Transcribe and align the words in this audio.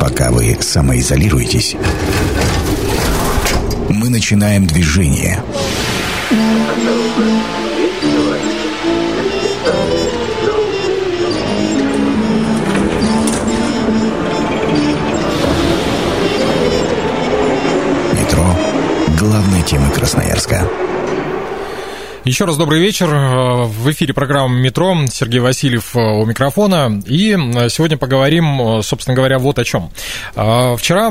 Пока 0.00 0.30
вы 0.30 0.56
самоизолируетесь, 0.60 1.76
мы 3.88 4.08
начинаем 4.08 4.66
движение. 4.66 5.42
Метро– 18.12 18.56
главная 19.18 19.62
тема 19.62 19.90
Красноярска. 19.90 20.68
Еще 22.28 22.44
раз 22.44 22.58
добрый 22.58 22.78
вечер. 22.82 23.06
В 23.06 23.90
эфире 23.90 24.12
программа 24.12 24.54
«Метро». 24.54 24.94
Сергей 25.10 25.40
Васильев 25.40 25.96
э, 25.96 25.98
у 25.98 26.26
микрофона. 26.26 27.00
И 27.06 27.32
э, 27.32 27.70
сегодня 27.70 27.96
поговорим, 27.96 28.60
э, 28.60 28.82
собственно 28.82 29.14
говоря, 29.14 29.38
вот 29.38 29.58
о 29.58 29.64
чем. 29.64 29.90
Вчера 30.34 31.10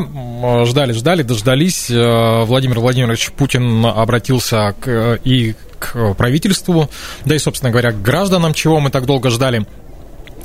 ждали, 0.65 0.91
ждали, 0.91 1.23
дождались. 1.23 1.89
Владимир 1.89 2.79
Владимирович 2.79 3.31
Путин 3.31 3.83
обратился 3.83 4.75
к, 4.79 5.19
и 5.23 5.55
к 5.79 6.13
правительству, 6.13 6.87
да 7.25 7.33
и, 7.33 7.39
собственно 7.39 7.71
говоря, 7.71 7.93
к 7.93 8.01
гражданам, 8.03 8.53
чего 8.53 8.79
мы 8.79 8.91
так 8.91 9.07
долго 9.07 9.31
ждали 9.31 9.65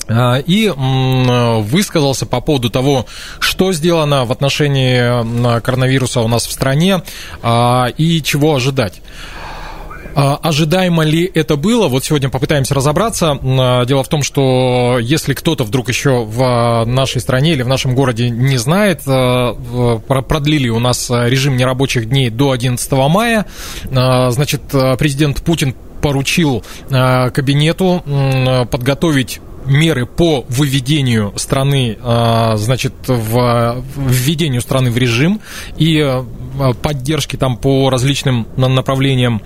и 0.08 0.72
высказался 0.74 2.26
по 2.26 2.40
поводу 2.40 2.70
того, 2.70 3.06
что 3.38 3.72
сделано 3.72 4.24
в 4.24 4.32
отношении 4.32 5.60
коронавируса 5.60 6.20
у 6.20 6.28
нас 6.28 6.46
в 6.46 6.52
стране 6.52 7.02
и 7.44 8.22
чего 8.24 8.56
ожидать. 8.56 9.00
А, 10.14 10.36
ожидаемо 10.42 11.04
ли 11.04 11.30
это 11.32 11.56
было? 11.56 11.88
Вот 11.88 12.04
сегодня 12.04 12.28
попытаемся 12.28 12.74
разобраться. 12.74 13.38
А, 13.42 13.84
дело 13.84 14.02
в 14.02 14.08
том, 14.08 14.22
что 14.22 14.98
если 15.00 15.34
кто-то 15.34 15.64
вдруг 15.64 15.88
еще 15.88 16.24
в 16.24 16.84
нашей 16.84 17.20
стране 17.20 17.52
или 17.52 17.62
в 17.62 17.68
нашем 17.68 17.94
городе 17.94 18.30
не 18.30 18.56
знает, 18.58 19.02
а, 19.06 19.54
продлили 20.28 20.68
у 20.68 20.78
нас 20.78 21.10
режим 21.10 21.56
нерабочих 21.56 22.08
дней 22.08 22.30
до 22.30 22.50
11 22.50 23.08
мая. 23.08 23.46
Значит, 23.84 24.62
президент 24.98 25.42
Путин 25.42 25.74
поручил 26.00 26.64
кабинету 26.88 28.02
подготовить 28.70 29.40
меры 29.66 30.06
по 30.06 30.44
выведению 30.48 31.32
страны, 31.36 31.98
значит, 32.56 32.94
в 33.06 33.82
введению 33.96 34.60
страны 34.60 34.90
в 34.90 34.98
режим 34.98 35.40
и 35.76 36.22
поддержки 36.82 37.36
там 37.36 37.56
по 37.56 37.90
различным 37.90 38.46
направлениям 38.56 39.42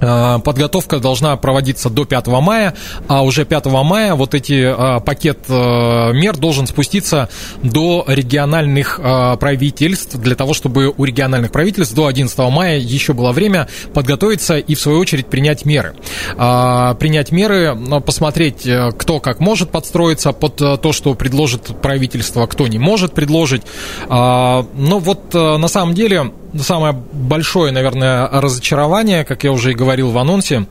подготовка 0.00 0.98
должна 0.98 1.36
проводиться 1.36 1.90
до 1.90 2.04
5 2.04 2.26
мая, 2.28 2.74
а 3.08 3.22
уже 3.22 3.44
5 3.44 3.66
мая 3.66 4.14
вот 4.14 4.34
эти 4.34 4.54
э, 4.54 5.00
пакет 5.00 5.38
э, 5.48 6.12
мер 6.12 6.36
должен 6.36 6.66
спуститься 6.66 7.28
до 7.62 8.04
региональных 8.06 9.00
правительств, 9.40 10.16
для 10.16 10.34
того, 10.34 10.54
чтобы 10.54 10.92
у 10.96 11.04
региональных 11.04 11.52
правительств 11.52 11.94
до 11.94 12.06
11 12.06 12.38
мая 12.38 12.78
еще 12.78 13.12
было 13.12 13.32
время 13.32 13.68
подготовиться 13.92 14.58
и, 14.58 14.74
в 14.74 14.80
свою 14.80 14.98
очередь, 14.98 15.26
принять 15.26 15.64
меры. 15.64 15.94
Принять 16.34 17.32
меры, 17.32 17.76
посмотреть, 18.04 18.68
кто 18.98 19.20
как 19.20 19.40
может 19.40 19.70
подстроиться 19.70 20.32
под 20.32 20.56
то, 20.56 20.92
что 20.92 21.14
предложит 21.14 21.80
правительство, 21.80 22.46
кто 22.46 22.66
не 22.66 22.78
может 22.78 23.14
предложить. 23.14 23.62
Но 24.08 24.66
вот 24.74 25.34
на 25.34 25.68
самом 25.68 25.94
деле 25.94 26.32
самое 26.58 26.92
большое, 27.12 27.72
наверное, 27.72 28.28
разочарование, 28.28 29.24
как 29.24 29.44
я 29.44 29.52
уже 29.52 29.72
и 29.72 29.74
говорил 29.74 30.10
в 30.10 30.18
анонсе, 30.18 30.66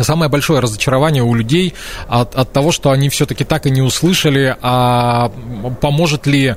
Самое 0.00 0.30
большое 0.30 0.60
разочарование 0.60 1.22
у 1.22 1.34
людей 1.34 1.74
от, 2.08 2.34
от 2.34 2.50
того, 2.50 2.72
что 2.72 2.92
они 2.92 3.10
все-таки 3.10 3.44
так 3.44 3.66
и 3.66 3.70
не 3.70 3.82
услышали, 3.82 4.56
а 4.62 5.30
поможет 5.82 6.26
ли, 6.26 6.56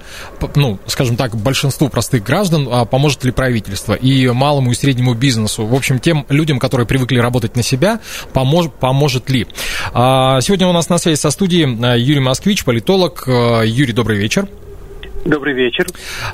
ну, 0.55 0.79
скажем 0.87 1.17
так, 1.17 1.35
большинству 1.35 1.89
простых 1.89 2.23
граждан, 2.23 2.67
а 2.71 2.85
поможет 2.85 3.25
ли 3.25 3.31
правительство 3.31 3.93
и 3.93 4.29
малому 4.29 4.71
и 4.71 4.75
среднему 4.75 5.15
бизнесу, 5.15 5.65
в 5.65 5.75
общем, 5.75 5.99
тем 5.99 6.25
людям, 6.29 6.59
которые 6.59 6.87
привыкли 6.87 7.19
работать 7.19 7.57
на 7.57 7.63
себя, 7.63 7.99
помож, 8.31 8.67
поможет 8.79 9.29
ли. 9.29 9.47
А, 9.93 10.39
сегодня 10.39 10.67
у 10.67 10.71
нас 10.71 10.87
на 10.87 10.97
связи 10.97 11.19
со 11.19 11.29
студией 11.29 11.65
Юрий 11.99 12.21
Москвич, 12.21 12.63
политолог. 12.63 13.25
Юрий, 13.27 13.93
добрый 13.93 14.17
вечер. 14.17 14.47
Добрый 15.25 15.55
вечер. 15.55 15.87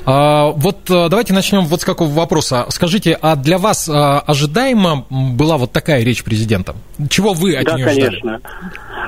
А, 0.04 0.50
вот 0.50 0.90
а, 0.90 1.08
давайте 1.08 1.32
начнем 1.32 1.62
вот 1.62 1.80
с 1.80 1.84
какого 1.84 2.10
вопроса. 2.10 2.66
Скажите, 2.68 3.18
а 3.22 3.36
для 3.36 3.56
вас 3.56 3.88
а, 3.88 4.20
ожидаемо 4.20 5.06
была 5.08 5.56
вот 5.56 5.72
такая 5.72 6.04
речь 6.04 6.22
президента? 6.22 6.74
Чего 7.08 7.32
вы 7.32 7.56
от 7.56 7.64
да, 7.64 7.76
нее 7.76 7.86
конечно. 7.86 8.40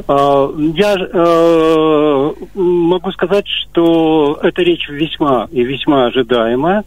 А, 0.08 0.50
я 0.74 0.96
э, 0.96 2.32
могу 2.54 3.12
сказать, 3.12 3.44
что 3.46 4.38
эта 4.42 4.62
речь 4.62 4.88
весьма 4.88 5.48
и 5.52 5.62
весьма 5.62 6.06
ожидаемая. 6.06 6.84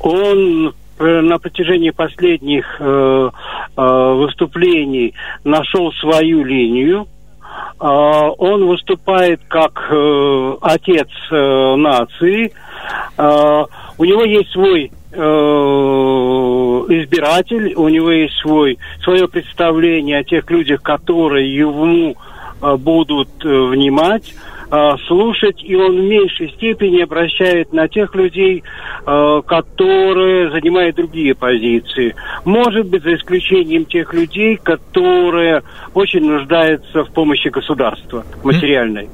Он 0.00 0.72
на 0.98 1.38
протяжении 1.38 1.90
последних 1.90 2.64
э, 2.78 3.30
э, 3.76 4.12
выступлений 4.14 5.14
нашел 5.44 5.92
свою 5.94 6.44
линию, 6.44 7.08
он 7.78 8.66
выступает 8.66 9.40
как 9.48 9.88
э, 9.90 10.56
отец 10.60 11.08
э, 11.30 11.74
нации. 11.76 12.52
А, 13.16 13.66
у 13.98 14.04
него 14.04 14.24
есть 14.24 14.52
свой 14.52 14.92
э, 15.10 15.18
избиратель, 16.90 17.74
у 17.74 17.88
него 17.88 18.12
есть 18.12 18.34
свой, 18.40 18.78
свое 19.02 19.26
представление 19.26 20.18
о 20.18 20.24
тех 20.24 20.48
людях, 20.50 20.82
которые 20.82 21.54
ему 21.54 22.16
будут 22.60 23.42
внимать. 23.42 24.32
Э, 24.74 24.96
слушать, 25.06 25.62
и 25.62 25.74
он 25.74 26.00
в 26.00 26.02
меньшей 26.02 26.48
степени 26.52 27.02
обращает 27.02 27.74
на 27.74 27.88
тех 27.88 28.14
людей, 28.14 28.62
э, 29.06 29.42
которые 29.46 30.50
занимают 30.50 30.96
другие 30.96 31.34
позиции. 31.34 32.14
Может 32.46 32.86
быть, 32.86 33.02
за 33.02 33.16
исключением 33.16 33.84
тех 33.84 34.14
людей, 34.14 34.56
которые 34.56 35.62
очень 35.92 36.24
нуждаются 36.24 37.04
в 37.04 37.12
помощи 37.12 37.48
государства 37.48 38.24
материальной. 38.42 39.10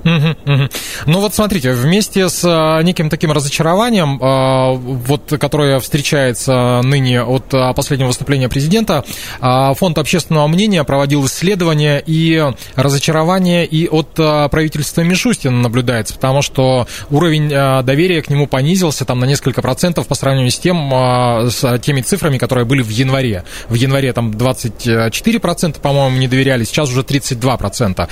Ну 1.06 1.18
вот 1.18 1.34
смотрите, 1.34 1.72
вместе 1.72 2.28
с 2.28 2.44
э, 2.44 2.82
неким 2.84 3.10
таким 3.10 3.32
разочарованием, 3.32 4.18
вот, 4.18 5.32
которое 5.40 5.80
встречается 5.80 6.82
ныне 6.84 7.22
от 7.22 7.46
последнего 7.74 8.08
выступления 8.08 8.48
президента, 8.48 9.04
Фонд 9.40 9.98
общественного 9.98 10.46
мнения 10.46 10.84
проводил 10.84 11.26
исследование 11.26 12.02
и 12.04 12.44
разочарование 12.76 13.66
и 13.66 13.88
от 13.88 14.14
правительства 14.14 15.00
Мишустина 15.00 15.47
естественно, 15.48 15.62
наблюдается, 15.62 16.14
потому 16.14 16.42
что 16.42 16.86
уровень 17.10 17.52
э, 17.52 17.82
доверия 17.82 18.22
к 18.22 18.30
нему 18.30 18.46
понизился 18.46 19.04
там 19.04 19.20
на 19.20 19.24
несколько 19.24 19.62
процентов 19.62 20.06
по 20.06 20.14
сравнению 20.14 20.50
с 20.50 20.58
тем, 20.58 20.92
э, 20.92 21.50
с 21.50 21.78
теми 21.80 22.02
цифрами, 22.02 22.38
которые 22.38 22.64
были 22.64 22.82
в 22.82 22.90
январе. 22.90 23.44
В 23.68 23.74
январе 23.74 24.12
там 24.12 24.32
24 24.32 25.40
процента, 25.40 25.80
по-моему, 25.80 26.16
не 26.18 26.28
доверяли, 26.28 26.64
сейчас 26.64 26.90
уже 26.90 27.02
32 27.02 27.56
процента 27.56 28.08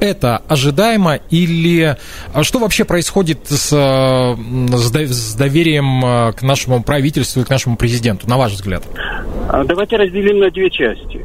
это 0.00 0.42
ожидаемо 0.48 1.20
или 1.30 1.96
а 2.34 2.42
что 2.42 2.58
вообще 2.58 2.84
происходит 2.84 3.46
с, 3.46 3.70
с 3.70 5.34
доверием 5.34 6.34
к 6.34 6.42
нашему 6.42 6.82
правительству 6.82 7.40
и 7.40 7.44
к 7.44 7.48
нашему 7.48 7.76
президенту, 7.76 8.28
на 8.28 8.36
ваш 8.36 8.52
взгляд? 8.52 8.82
А, 9.48 9.64
давайте 9.64 9.96
разделим 9.96 10.40
на 10.40 10.50
две 10.50 10.68
части. 10.68 11.24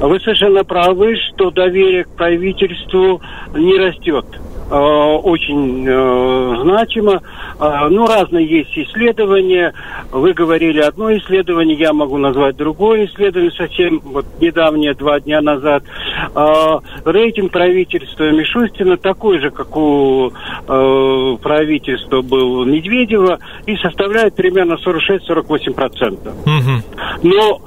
Вы 0.00 0.20
совершенно 0.20 0.64
правы, 0.64 1.16
что 1.16 1.50
доверие 1.50 2.04
к 2.04 2.10
правительству 2.10 3.20
не 3.54 3.78
растет 3.78 4.26
э, 4.72 4.74
очень 4.74 5.84
э, 5.86 6.56
значимо. 6.62 7.20
Э, 7.60 7.88
ну, 7.90 8.06
разные 8.06 8.46
есть 8.46 8.76
исследования. 8.76 9.74
Вы 10.10 10.32
говорили 10.32 10.80
одно 10.80 11.14
исследование, 11.16 11.76
я 11.76 11.92
могу 11.92 12.16
назвать 12.18 12.56
другое 12.56 13.06
исследование, 13.06 13.52
совсем 13.52 14.00
вот 14.04 14.24
недавнее, 14.40 14.94
два 14.94 15.20
дня 15.20 15.40
назад. 15.40 15.84
Э, 16.34 16.78
рейтинг 17.04 17.52
правительства 17.52 18.30
Мишустина 18.30 18.96
такой 18.96 19.40
же, 19.40 19.50
как 19.50 19.76
у 19.76 20.30
э, 20.30 21.36
правительства 21.42 22.22
был 22.22 22.64
Медведева, 22.64 23.38
и 23.66 23.76
составляет 23.76 24.34
примерно 24.34 24.74
46-48%. 24.74 26.28
Угу. 26.28 27.28
Но 27.28 27.60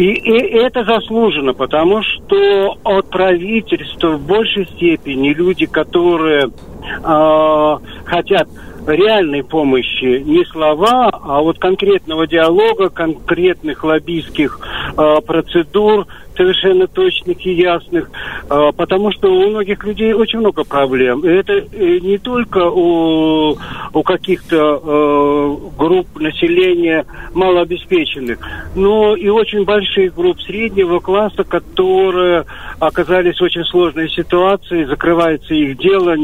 и, 0.00 0.14
и 0.14 0.56
это 0.56 0.82
заслуженно, 0.82 1.52
потому 1.52 2.02
что 2.02 2.78
от 2.84 3.10
правительства 3.10 4.12
в 4.12 4.26
большей 4.26 4.66
степени 4.66 5.34
люди, 5.34 5.66
которые 5.66 6.50
э, 6.82 7.76
хотят 8.04 8.48
реальной 8.86 9.42
помощи, 9.44 10.22
не 10.24 10.44
слова, 10.46 11.10
а 11.12 11.40
вот 11.40 11.58
конкретного 11.58 12.26
диалога, 12.26 12.88
конкретных 12.88 13.84
лоббистских 13.84 14.58
э, 14.96 15.16
процедур, 15.26 16.06
совершенно 16.40 16.86
точных 16.86 17.44
и 17.44 17.52
ясных, 17.52 18.10
а, 18.48 18.72
потому 18.72 19.12
что 19.12 19.30
у 19.30 19.50
многих 19.50 19.84
людей 19.84 20.14
очень 20.14 20.38
много 20.38 20.64
проблем. 20.64 21.20
И 21.20 21.28
это 21.28 21.52
э, 21.52 21.98
не 21.98 22.16
только 22.16 22.70
у, 22.70 23.58
у 23.92 24.02
каких-то 24.02 24.80
э, 24.82 25.56
групп 25.76 26.18
населения 26.18 27.04
малообеспеченных, 27.34 28.38
но 28.74 29.14
и 29.16 29.28
очень 29.28 29.64
больших 29.64 30.14
групп 30.14 30.40
среднего 30.40 31.00
класса, 31.00 31.44
которые 31.44 32.46
оказались 32.78 33.38
в 33.38 33.42
очень 33.42 33.64
сложной 33.64 34.08
ситуации, 34.08 34.84
закрывается 34.84 35.52
их 35.52 35.76
дело, 35.76 36.16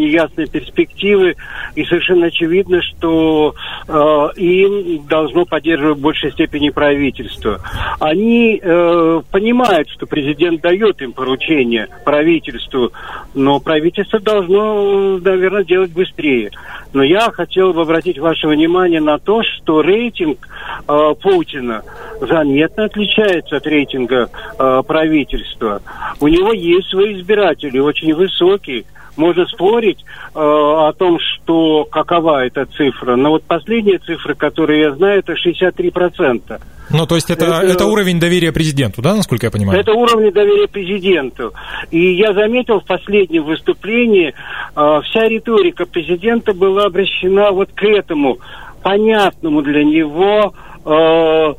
неясные 0.47 0.49
перспективы, 0.49 1.37
и 1.75 1.85
совершенно 1.85 2.27
очевидно, 2.27 2.81
что 2.83 3.55
э, 3.87 3.93
им 4.37 5.07
должно 5.07 5.45
поддерживать 5.45 5.99
в 5.99 6.01
большей 6.01 6.33
степени 6.33 6.71
правительство. 6.71 7.61
Они 8.01 8.61
э, 8.63 9.23
понимают, 9.31 9.89
что 9.91 10.07
президент 10.07 10.61
дает 10.61 11.01
им 11.03 11.13
поручение 11.13 11.89
правительству, 12.05 12.93
но 13.35 13.61
правительство 13.61 14.21
должно, 14.21 15.19
наверное, 15.19 15.65
делать 15.65 15.93
быстрее. 15.93 16.51
Но 16.93 17.03
я 17.03 17.31
хотел 17.31 17.73
бы 17.73 17.83
обратить 17.83 18.19
ваше 18.19 18.49
внимание 18.49 19.01
на 19.01 19.19
то, 19.19 19.43
что 19.43 19.81
рейтинг 19.81 20.49
э, 20.89 21.15
Путина 21.21 21.83
заметно 22.21 22.85
отличается 22.85 23.57
от 23.57 23.67
рейтинга 23.67 24.31
э, 24.59 24.83
правительства. 24.87 25.83
У 26.21 26.29
него 26.29 26.53
есть 26.53 26.89
свои 26.89 27.21
избиратели, 27.21 27.79
очень 27.79 28.15
высокие. 28.15 28.85
Можно 29.17 29.47
спорить 29.47 30.05
э, 30.35 30.39
о 30.39 30.93
том, 30.93 31.19
что 31.19 31.85
какова 31.85 32.45
эта 32.45 32.67
цифра, 32.67 33.17
но 33.17 33.31
вот 33.31 33.45
последняя 33.45 33.99
цифра, 33.99 34.35
которую 34.35 34.79
я 34.79 34.95
знаю, 34.95 35.21
это 35.21 35.33
63%. 35.33 36.61
Ну, 36.91 37.07
то 37.07 37.17
есть 37.17 37.31
это, 37.31 37.47
это, 37.47 37.67
это 37.67 37.87
уровень 37.87 38.21
доверия 38.21 38.53
президенту, 38.53 39.03
да, 39.03 39.17
насколько 39.17 39.47
я 39.47 39.51
понимаю? 39.51 39.81
Это 39.81 39.93
уровень 39.93 40.33
доверия 40.33 40.69
президенту. 40.69 41.53
И 41.91 42.15
я 42.15 42.33
заметил 42.33 42.81
в 42.81 42.85
последнем 42.85 43.45
выступлении, 43.45 44.35
э, 44.75 45.01
вся 45.05 45.29
риторика 45.29 45.87
президента 45.87 46.53
была 46.53 46.85
обращена 46.85 47.51
вот 47.51 47.71
к 47.73 47.83
этому 47.83 48.39
понятному 48.83 49.63
для 49.63 49.83
него 49.83 50.55
э, 50.85 51.55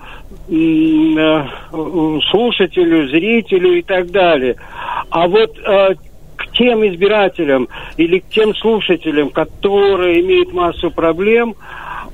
э, 0.49 1.45
слушателю, 2.31 3.09
зрителю 3.09 3.79
и 3.79 3.81
так 3.81 4.09
далее. 4.11 4.55
А 5.09 5.27
вот 5.27 5.57
э, 5.57 5.95
тем 6.57 6.85
избирателям 6.87 7.67
или 7.97 8.19
к 8.19 8.29
тем 8.29 8.55
слушателям, 8.55 9.29
которые 9.29 10.21
имеют 10.21 10.53
массу 10.53 10.91
проблем, 10.91 11.55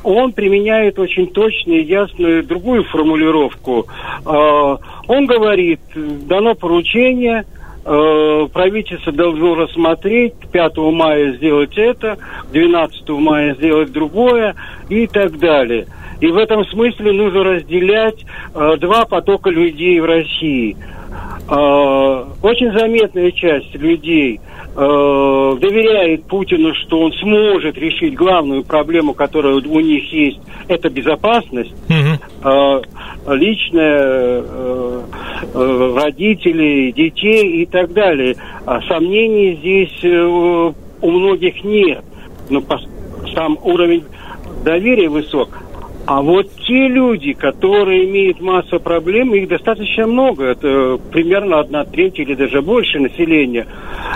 он 0.03 0.33
применяет 0.33 0.99
очень 0.99 1.27
точную 1.27 1.81
и 1.81 1.85
ясную 1.85 2.43
другую 2.43 2.83
формулировку. 2.83 3.87
Э, 4.25 4.77
он 5.07 5.25
говорит, 5.25 5.79
дано 5.95 6.55
поручение, 6.55 7.45
правительство 7.83 9.11
должно 9.11 9.55
рассмотреть, 9.55 10.33
5 10.51 10.77
мая 10.77 11.33
сделать 11.33 11.77
это, 11.77 12.17
12 12.51 13.09
мая 13.09 13.55
сделать 13.55 13.91
другое 13.91 14.55
и 14.89 15.07
так 15.07 15.37
далее. 15.37 15.87
И 16.23 16.27
в 16.27 16.37
этом 16.37 16.65
смысле 16.67 17.11
нужно 17.11 17.43
разделять 17.43 18.25
э, 18.55 18.77
два 18.77 19.03
потока 19.03 19.49
людей 19.49 19.99
в 19.99 20.05
России. 20.05 20.77
Э, 21.49 22.25
очень 22.41 22.71
заметная 22.71 23.31
часть 23.31 23.75
людей 23.75 24.39
э, 24.39 24.52
доверяет 24.75 26.25
Путину, 26.25 26.73
что 26.73 26.99
он 27.01 27.13
сможет 27.13 27.77
решить 27.77 28.15
главную 28.15 28.63
проблему, 28.63 29.13
которая 29.13 29.55
у 29.55 29.79
них 29.79 30.11
есть, 30.11 30.39
это 30.67 30.89
безопасность. 30.89 31.73
Э, 32.43 32.81
личная, 33.27 34.43
э, 34.43 35.01
э, 35.53 35.93
родителей, 35.95 36.91
детей 36.91 37.61
и 37.61 37.65
так 37.65 37.93
далее. 37.93 38.35
А 38.65 38.81
сомнений 38.81 39.55
здесь 39.59 40.03
э, 40.03 40.73
у 41.01 41.09
многих 41.09 41.63
нет. 41.63 42.03
Но 42.49 42.61
по, 42.61 42.79
сам 43.33 43.57
уровень 43.63 44.03
доверия 44.63 45.09
высок. 45.09 45.49
А 46.05 46.21
вот 46.21 46.49
те 46.67 46.87
люди, 46.89 47.31
которые 47.31 48.05
имеют 48.05 48.41
массу 48.41 48.79
проблем, 48.79 49.33
их 49.33 49.47
достаточно 49.47 50.05
много. 50.05 50.45
Это 50.47 50.99
примерно 51.11 51.61
одна 51.61 51.85
треть 51.85 52.19
или 52.19 52.33
даже 52.33 52.61
больше 52.61 52.99
населения. 52.99 53.65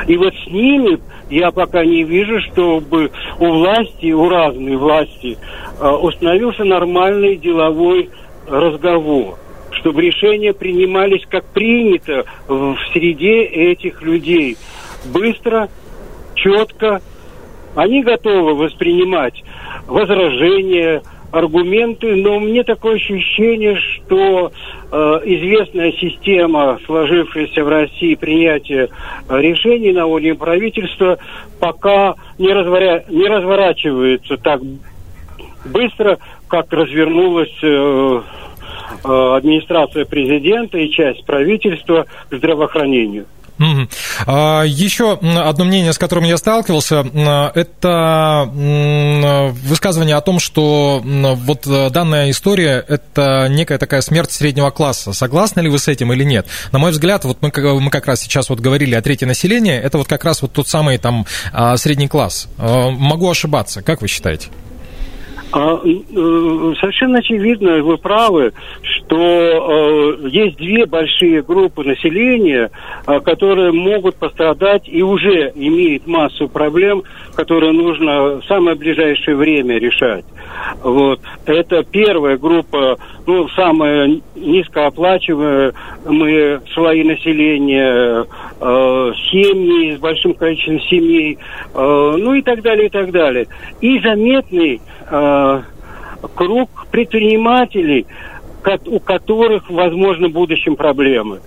И 0.06 0.18
вот 0.18 0.34
с 0.34 0.48
ними 0.48 1.00
я 1.30 1.52
пока 1.52 1.86
не 1.86 2.04
вижу, 2.04 2.42
чтобы 2.52 3.12
у 3.40 3.46
власти, 3.46 4.12
у 4.12 4.28
разной 4.28 4.76
власти 4.76 5.38
э, 5.80 5.90
установился 5.90 6.66
нормальный 6.66 7.38
деловой 7.38 8.10
разговор 8.48 9.38
чтобы 9.72 10.02
решения 10.02 10.54
принимались 10.54 11.26
как 11.30 11.46
принято 11.46 12.26
в 12.48 12.78
среде 12.94 13.44
этих 13.44 14.02
людей. 14.02 14.58
Быстро, 15.06 15.70
четко. 16.36 17.02
Они 17.76 18.02
готовы 18.02 18.56
воспринимать 18.56 19.44
возражения, 19.86 21.04
аргументы, 21.32 22.16
но 22.16 22.40
мне 22.40 22.64
такое 22.64 22.96
ощущение, 22.96 23.76
что 23.76 24.52
э, 24.92 24.96
известная 25.26 25.92
система, 25.94 26.80
сложившаяся 26.86 27.64
в 27.64 27.68
России 27.68 28.16
принятия 28.16 28.90
э, 29.28 29.42
решений 29.42 29.92
на 29.92 30.06
уровне 30.06 30.36
правительства, 30.36 31.18
пока 31.60 32.16
не, 32.38 32.54
разворя... 32.54 33.04
не 33.10 33.28
разворачивается 33.28 34.38
так 34.38 34.62
быстро, 35.66 36.18
как 36.48 36.72
развернулась 36.72 37.56
э, 37.62 38.22
э, 39.04 39.36
администрация 39.36 40.06
президента 40.06 40.78
и 40.78 40.90
часть 40.90 41.26
правительства 41.26 42.06
к 42.30 42.36
здравоохранению. 42.36 43.26
А, 44.26 44.64
еще 44.64 45.14
одно 45.14 45.66
мнение, 45.66 45.94
с 45.94 45.98
которым 45.98 46.24
я 46.26 46.38
сталкивался, 46.38 47.06
это 47.56 48.50
высказывание 49.64 50.16
о 50.16 50.22
том, 50.22 50.40
что 50.40 51.02
вот 51.04 51.68
данная 51.92 52.30
история– 52.32 52.84
это 52.88 53.48
некая 53.50 53.78
такая 53.78 54.02
смерть 54.02 54.32
среднего 54.32 54.70
класса. 54.70 55.14
Согласны 55.14 55.62
ли 55.62 55.70
вы 55.70 55.80
с 55.80 55.88
этим 55.88 56.14
или 56.14 56.24
нет? 56.24 56.48
На 56.72 56.80
мой 56.80 56.92
взгляд, 56.92 57.26
вот 57.26 57.42
мы, 57.42 57.52
мы 57.80 57.90
как 57.90 58.08
раз 58.08 58.22
сейчас 58.22 58.50
вот 58.50 58.60
говорили 58.60 58.96
о 58.96 59.02
третьем 59.02 59.30
населении, 59.30 59.76
это 59.76 59.98
вот 59.98 60.08
как 60.08 60.24
раз 60.24 60.42
вот 60.42 60.54
тот 60.54 60.68
самый 60.68 60.98
там 60.98 61.26
а, 61.52 61.78
средний 61.78 62.08
класс. 62.08 62.48
А, 62.58 62.90
могу 62.90 63.30
ошибаться, 63.30 63.82
как 63.82 64.02
вы 64.02 64.08
считаете? 64.08 64.48
А, 65.52 65.76
э, 65.76 65.80
совершенно 66.80 67.20
очевидно, 67.20 67.82
вы 67.82 67.98
правы, 67.98 68.52
что 68.82 69.18
э, 69.18 70.18
есть 70.28 70.58
две 70.58 70.86
большие 70.86 71.42
группы 71.42 71.86
населения, 71.86 72.70
э, 73.06 73.20
которые 73.22 73.72
могут 73.72 74.16
пострадать 74.16 74.84
и 74.88 75.02
уже 75.02 75.54
имеют 75.56 76.06
массу 76.06 76.50
проблем, 76.50 77.04
которые 77.36 77.72
нужно 77.72 78.42
в 78.42 78.46
самое 78.46 78.76
ближайшее 78.76 79.38
время 79.38 79.78
решать. 79.78 80.26
Вот. 80.84 81.22
Это 81.46 81.84
первая 81.84 82.38
группа, 82.38 82.98
ну, 83.26 83.48
самая 83.50 84.20
низкооплачиваемая 84.36 86.62
слои 86.74 87.04
населения, 87.04 88.26
э, 88.60 89.12
семьи 89.32 89.96
с 89.96 90.00
большим 90.00 90.34
количеством 90.34 90.82
семей, 90.82 91.38
э, 91.74 92.16
ну 92.18 92.34
и 92.34 92.42
так 92.42 92.62
далее, 92.62 92.88
и 92.88 92.90
так 92.90 93.12
далее. 93.12 93.48
И 93.82 94.00
заметный 94.00 94.82
э, 95.10 95.62
круг 96.36 96.88
предпринимателей, 96.92 98.06
у 98.86 99.00
которых, 99.00 99.70
возможно, 99.70 100.28
в 100.28 100.34
будущем 100.34 100.76
проблемы. 100.76 101.40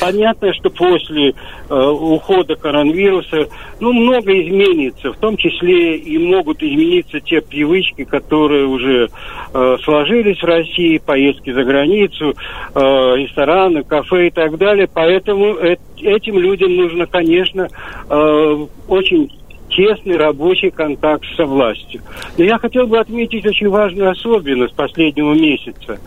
Понятно, 0.00 0.52
что 0.54 0.70
после 0.70 1.30
э, 1.30 1.74
ухода 1.74 2.54
коронавируса, 2.56 3.48
ну, 3.80 3.92
много 3.92 4.32
изменится, 4.40 5.12
в 5.12 5.16
том 5.18 5.36
числе 5.36 5.96
и 5.96 6.16
могут 6.18 6.62
измениться 6.62 7.20
те 7.20 7.40
привычки, 7.40 8.04
которые 8.04 8.66
уже 8.66 9.08
э, 9.52 9.76
сложились 9.82 10.38
в 10.40 10.44
России, 10.44 10.98
поездки 10.98 11.52
за 11.52 11.64
границу, 11.64 12.34
э, 12.74 12.80
рестораны, 13.16 13.82
кафе 13.82 14.28
и 14.28 14.30
так 14.30 14.56
далее. 14.56 14.88
Поэтому 14.92 15.56
э, 15.56 15.76
этим 15.98 16.38
людям 16.38 16.76
нужно, 16.76 17.06
конечно, 17.06 17.68
э, 18.08 18.66
очень 18.88 19.30
тесный 19.70 20.16
рабочий 20.16 20.70
контакт 20.70 21.24
со 21.36 21.44
властью. 21.46 22.02
Но 22.36 22.44
я 22.44 22.58
хотел 22.58 22.86
бы 22.86 22.98
отметить 22.98 23.46
очень 23.46 23.68
важную 23.68 24.10
особенность 24.10 24.74
последнего 24.74 25.32
месяца. 25.32 25.98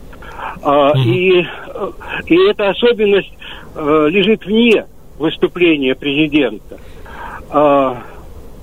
А, 0.62 0.94
и, 0.98 1.46
и 2.28 2.50
эта 2.50 2.70
особенность 2.70 3.32
а, 3.76 4.08
лежит 4.08 4.46
вне 4.46 4.86
выступления 5.18 5.96
президента. 5.96 6.78
А, 7.50 8.02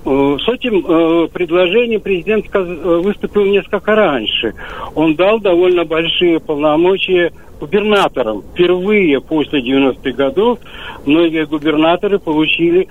э, 0.04 0.36
с 0.40 0.48
этим 0.48 0.84
э, 0.84 1.28
предложением 1.28 2.00
президент 2.00 2.46
выступил 2.52 3.44
несколько 3.44 3.94
раньше. 3.94 4.54
Он 4.94 5.14
дал 5.14 5.38
довольно 5.38 5.84
большие 5.84 6.40
полномочия 6.40 7.32
губернаторам. 7.60 8.42
Впервые 8.42 9.20
после 9.20 9.60
90-х 9.60 10.10
годов 10.12 10.58
многие 11.04 11.46
губернаторы 11.46 12.18
получили 12.18 12.88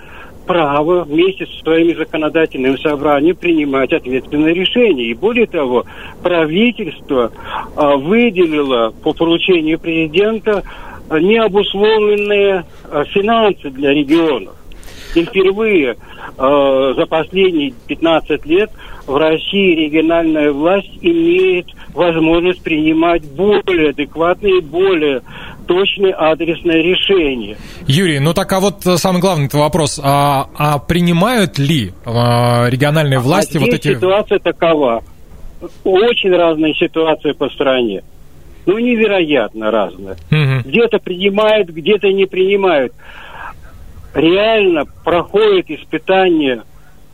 право 0.50 1.04
вместе 1.04 1.46
со 1.46 1.60
своими 1.60 1.94
законодательными 1.94 2.76
собраниями 2.78 3.34
принимать 3.34 3.94
ответственные 3.94 4.56
решения. 4.56 5.04
И 5.04 5.14
более 5.14 5.46
того, 5.46 5.86
правительство 6.24 7.32
а, 7.76 7.96
выделило 7.98 8.92
по 9.04 9.14
поручению 9.14 9.78
президента 9.80 10.64
не 11.12 11.38
обусловленные 11.38 12.66
э, 12.92 13.04
финансы 13.12 13.70
для 13.70 13.92
регионов. 13.92 14.56
И 15.16 15.24
впервые 15.24 15.96
э, 16.38 16.94
за 16.96 17.06
последние 17.08 17.74
15 17.88 18.46
лет 18.46 18.72
в 19.10 19.18
России 19.18 19.76
региональная 19.76 20.52
власть 20.52 20.92
имеет 21.02 21.66
возможность 21.94 22.62
принимать 22.62 23.24
более 23.24 23.90
адекватные, 23.90 24.62
более 24.62 25.22
точные 25.68 26.14
адресные 26.14 26.84
решения. 26.84 27.58
Юрий, 27.88 28.20
ну 28.20 28.34
так 28.36 28.54
а 28.54 28.60
вот 28.60 28.84
самый 28.84 29.20
главный 29.20 29.50
вопрос. 29.52 30.00
А, 30.04 30.48
а 30.56 30.78
принимают 30.78 31.58
ли 31.58 31.92
а, 32.06 32.68
региональные 32.70 33.18
власти 33.20 33.58
а 33.58 33.62
вот 33.62 33.70
эти... 33.70 33.96
ситуация 33.96 34.38
такова. 34.38 35.04
Очень 35.84 36.36
разные 36.36 36.76
ситуации 36.76 37.32
по 37.32 37.50
стране. 37.50 38.04
Ну, 38.66 38.78
невероятно 38.78 39.72
разные. 39.72 40.18
Угу. 40.32 40.70
Где-то 40.70 41.00
принимают, 41.00 41.70
где-то 41.70 42.08
не 42.14 42.26
принимают 42.26 42.94
реально 44.14 44.86
проходит 45.04 45.70
испытание 45.72 46.64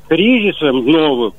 кризисом 0.07 0.85
новым 0.85 1.33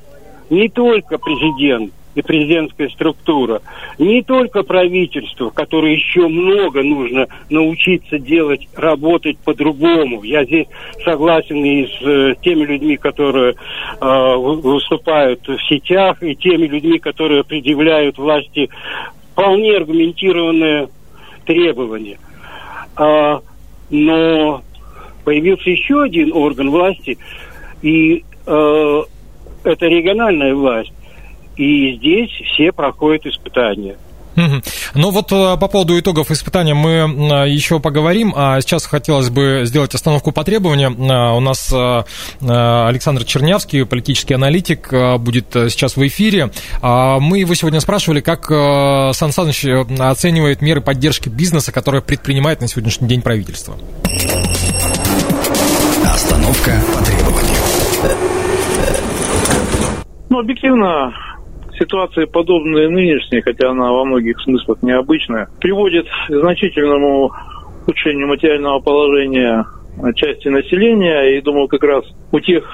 не 0.50 0.69
только 0.69 1.19
президент 1.19 1.93
и 2.15 2.23
президентская 2.23 2.88
структура, 2.88 3.61
не 3.99 4.23
только 4.23 4.62
правительство, 4.62 5.50
которое 5.50 5.93
еще 5.93 6.29
много 6.29 6.83
нужно 6.83 7.26
научиться 7.50 8.19
делать, 8.19 8.67
работать 8.75 9.37
по-другому. 9.38 10.23
Я 10.23 10.45
здесь 10.45 10.67
согласен 11.05 11.62
и 11.62 11.87
с 11.87 12.03
э, 12.03 12.35
теми 12.41 12.65
людьми, 12.65 12.97
которые 12.97 13.53
э, 13.53 14.37
выступают 14.37 15.47
в 15.47 15.59
сетях, 15.69 16.23
и 16.23 16.35
теми 16.35 16.67
людьми, 16.67 16.99
которые 16.99 17.45
предъявляют 17.45 18.17
власти 18.17 18.71
вполне 19.33 19.76
аргументированные 19.76 20.88
требования. 21.45 22.19
А, 22.97 23.43
но 23.91 24.62
появился 25.23 25.69
еще 25.69 26.03
один 26.03 26.33
орган 26.33 26.71
власти, 26.71 27.19
и 27.83 28.25
э, 28.47 29.03
это 29.67 29.87
региональная 29.87 30.55
власть. 30.55 30.93
И 31.57 31.95
здесь 31.97 32.31
все 32.31 32.73
проходят 32.73 33.27
испытания. 33.27 33.97
Ну 34.95 35.11
вот 35.11 35.33
э, 35.33 35.57
по 35.57 35.69
поводу 35.69 35.99
итогов 35.99 36.31
испытания 36.31 36.75
мы 36.75 36.91
э, 36.91 37.49
еще 37.49 37.81
поговорим, 37.81 38.35
а 38.37 38.61
сейчас 38.61 38.85
хотелось 38.85 39.31
бы 39.31 39.63
сделать 39.65 39.95
остановку 39.95 40.31
по 40.31 40.45
требованиям. 40.45 41.11
Э, 41.11 41.35
у 41.35 41.41
нас 41.41 41.73
Александр 41.73 43.25
Чернявский, 43.25 43.87
политический 43.87 44.35
аналитик, 44.35 44.91
будет 45.19 45.47
сейчас 45.53 45.97
в 45.97 46.07
эфире. 46.07 46.51
А 46.83 47.19
мы 47.19 47.39
его 47.39 47.55
сегодня 47.55 47.81
спрашивали, 47.81 48.21
как 48.21 48.47
Сан 48.47 49.33
Саныч 49.33 49.65
оценивает 49.99 50.61
меры 50.61 50.81
поддержки 50.81 51.29
бизнеса, 51.29 51.73
которые 51.73 52.03
предпринимает 52.03 52.61
на 52.61 52.69
сегодняшний 52.69 53.09
день 53.09 53.23
правительство. 53.23 53.77
Остановка 56.05 56.83
по 56.95 57.05
требованию. 57.05 58.36
Ну, 60.28 60.40
объективно, 60.40 61.14
ситуация 61.78 62.26
подобная 62.26 62.88
нынешней, 62.88 63.40
хотя 63.42 63.71
она 63.71 63.92
во 63.92 64.04
многих 64.04 64.40
смыслах 64.40 64.83
необычная, 64.83 65.49
приводит 65.61 66.06
к 66.06 66.33
значительному 66.33 67.30
ухудшению 67.83 68.28
материального 68.28 68.80
положения 68.80 69.64
части 70.14 70.49
населения. 70.49 71.37
И 71.37 71.42
думаю, 71.42 71.68
как 71.68 71.85
раз 71.85 72.04
у 72.33 72.40
тех, 72.40 72.68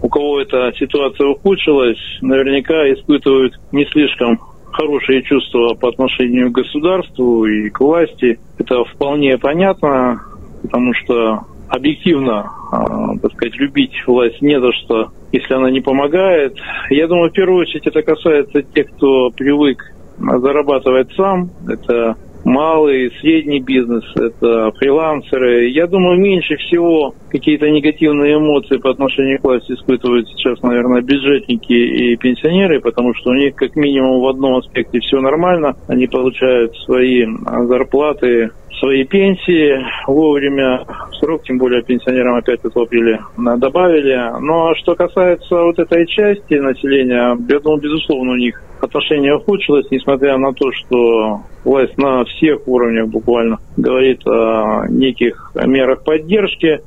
у 0.00 0.08
кого 0.08 0.40
эта 0.40 0.72
ситуация 0.78 1.26
ухудшилась, 1.26 1.98
наверняка 2.20 2.90
испытывают 2.92 3.54
не 3.72 3.84
слишком 3.86 4.38
хорошие 4.72 5.22
чувства 5.22 5.74
по 5.74 5.88
отношению 5.88 6.50
к 6.50 6.54
государству 6.54 7.46
и 7.46 7.70
к 7.70 7.80
власти. 7.80 8.38
Это 8.58 8.84
вполне 8.84 9.38
понятно, 9.38 10.20
потому 10.62 10.92
что 10.94 11.40
объективно, 11.68 12.50
э, 12.72 13.18
так 13.22 13.32
сказать, 13.32 13.56
любить 13.56 13.94
власть 14.06 14.40
не 14.42 14.60
за 14.60 14.72
что, 14.72 15.10
если 15.36 15.54
она 15.54 15.70
не 15.70 15.80
помогает. 15.80 16.56
Я 16.90 17.06
думаю, 17.06 17.30
в 17.30 17.34
первую 17.34 17.62
очередь 17.62 17.86
это 17.86 18.02
касается 18.02 18.62
тех, 18.62 18.86
кто 18.96 19.30
привык 19.30 19.82
зарабатывать 20.18 21.12
сам. 21.14 21.50
Это 21.68 22.16
малый, 22.44 23.10
средний 23.20 23.60
бизнес, 23.60 24.04
это 24.16 24.70
фрилансеры. 24.78 25.68
Я 25.68 25.86
думаю, 25.86 26.18
меньше 26.18 26.56
всего 26.56 27.14
какие-то 27.36 27.68
негативные 27.68 28.36
эмоции 28.36 28.78
по 28.78 28.90
отношению 28.90 29.38
к 29.40 29.44
власти 29.44 29.72
испытывают 29.72 30.28
сейчас, 30.28 30.60
наверное, 30.62 31.02
бюджетники 31.02 31.72
и 31.72 32.16
пенсионеры, 32.16 32.80
потому 32.80 33.14
что 33.14 33.30
у 33.30 33.34
них 33.34 33.54
как 33.54 33.76
минимум 33.76 34.20
в 34.20 34.28
одном 34.28 34.56
аспекте 34.56 35.00
все 35.00 35.20
нормально. 35.20 35.76
Они 35.88 36.06
получают 36.06 36.74
свои 36.84 37.26
зарплаты 37.68 38.50
свои 38.78 39.04
пенсии 39.04 39.82
вовремя, 40.06 40.84
в 41.10 41.14
срок, 41.16 41.44
тем 41.44 41.58
более 41.58 41.82
пенсионерам 41.82 42.36
опять 42.36 42.60
это 42.62 42.80
апреле 42.80 43.20
добавили. 43.36 44.18
Но 44.40 44.74
что 44.74 44.94
касается 44.94 45.56
вот 45.56 45.78
этой 45.78 46.06
части 46.06 46.54
населения, 46.54 47.36
я 47.48 47.60
думаю, 47.60 47.80
безусловно, 47.80 48.32
у 48.32 48.36
них 48.36 48.62
отношение 48.80 49.36
ухудшилось, 49.36 49.90
несмотря 49.90 50.36
на 50.36 50.52
то, 50.52 50.70
что 50.72 51.40
власть 51.64 51.96
на 51.98 52.24
всех 52.24 52.68
уровнях 52.68 53.08
буквально 53.08 53.58
говорит 53.76 54.26
о 54.26 54.86
неких 54.88 55.52
мерах 55.54 56.04
поддержки. 56.04 56.80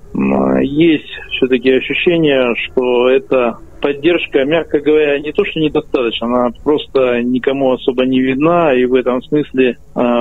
Есть 0.62 1.10
все-таки 1.31 1.72
ощущение, 1.72 2.53
что 2.55 3.10
это 3.10 3.58
поддержка, 3.81 4.45
мягко 4.45 4.79
говоря, 4.79 5.19
не 5.19 5.31
то, 5.31 5.43
что 5.45 5.59
недостаточно, 5.59 6.27
она 6.27 6.50
просто 6.63 7.21
никому 7.24 7.74
особо 7.74 8.05
не 8.05 8.19
видна, 8.21 8.74
и 8.74 8.86
в 8.86 8.93
этом 8.93 9.21
смысле 9.24 9.71
э, 9.71 9.75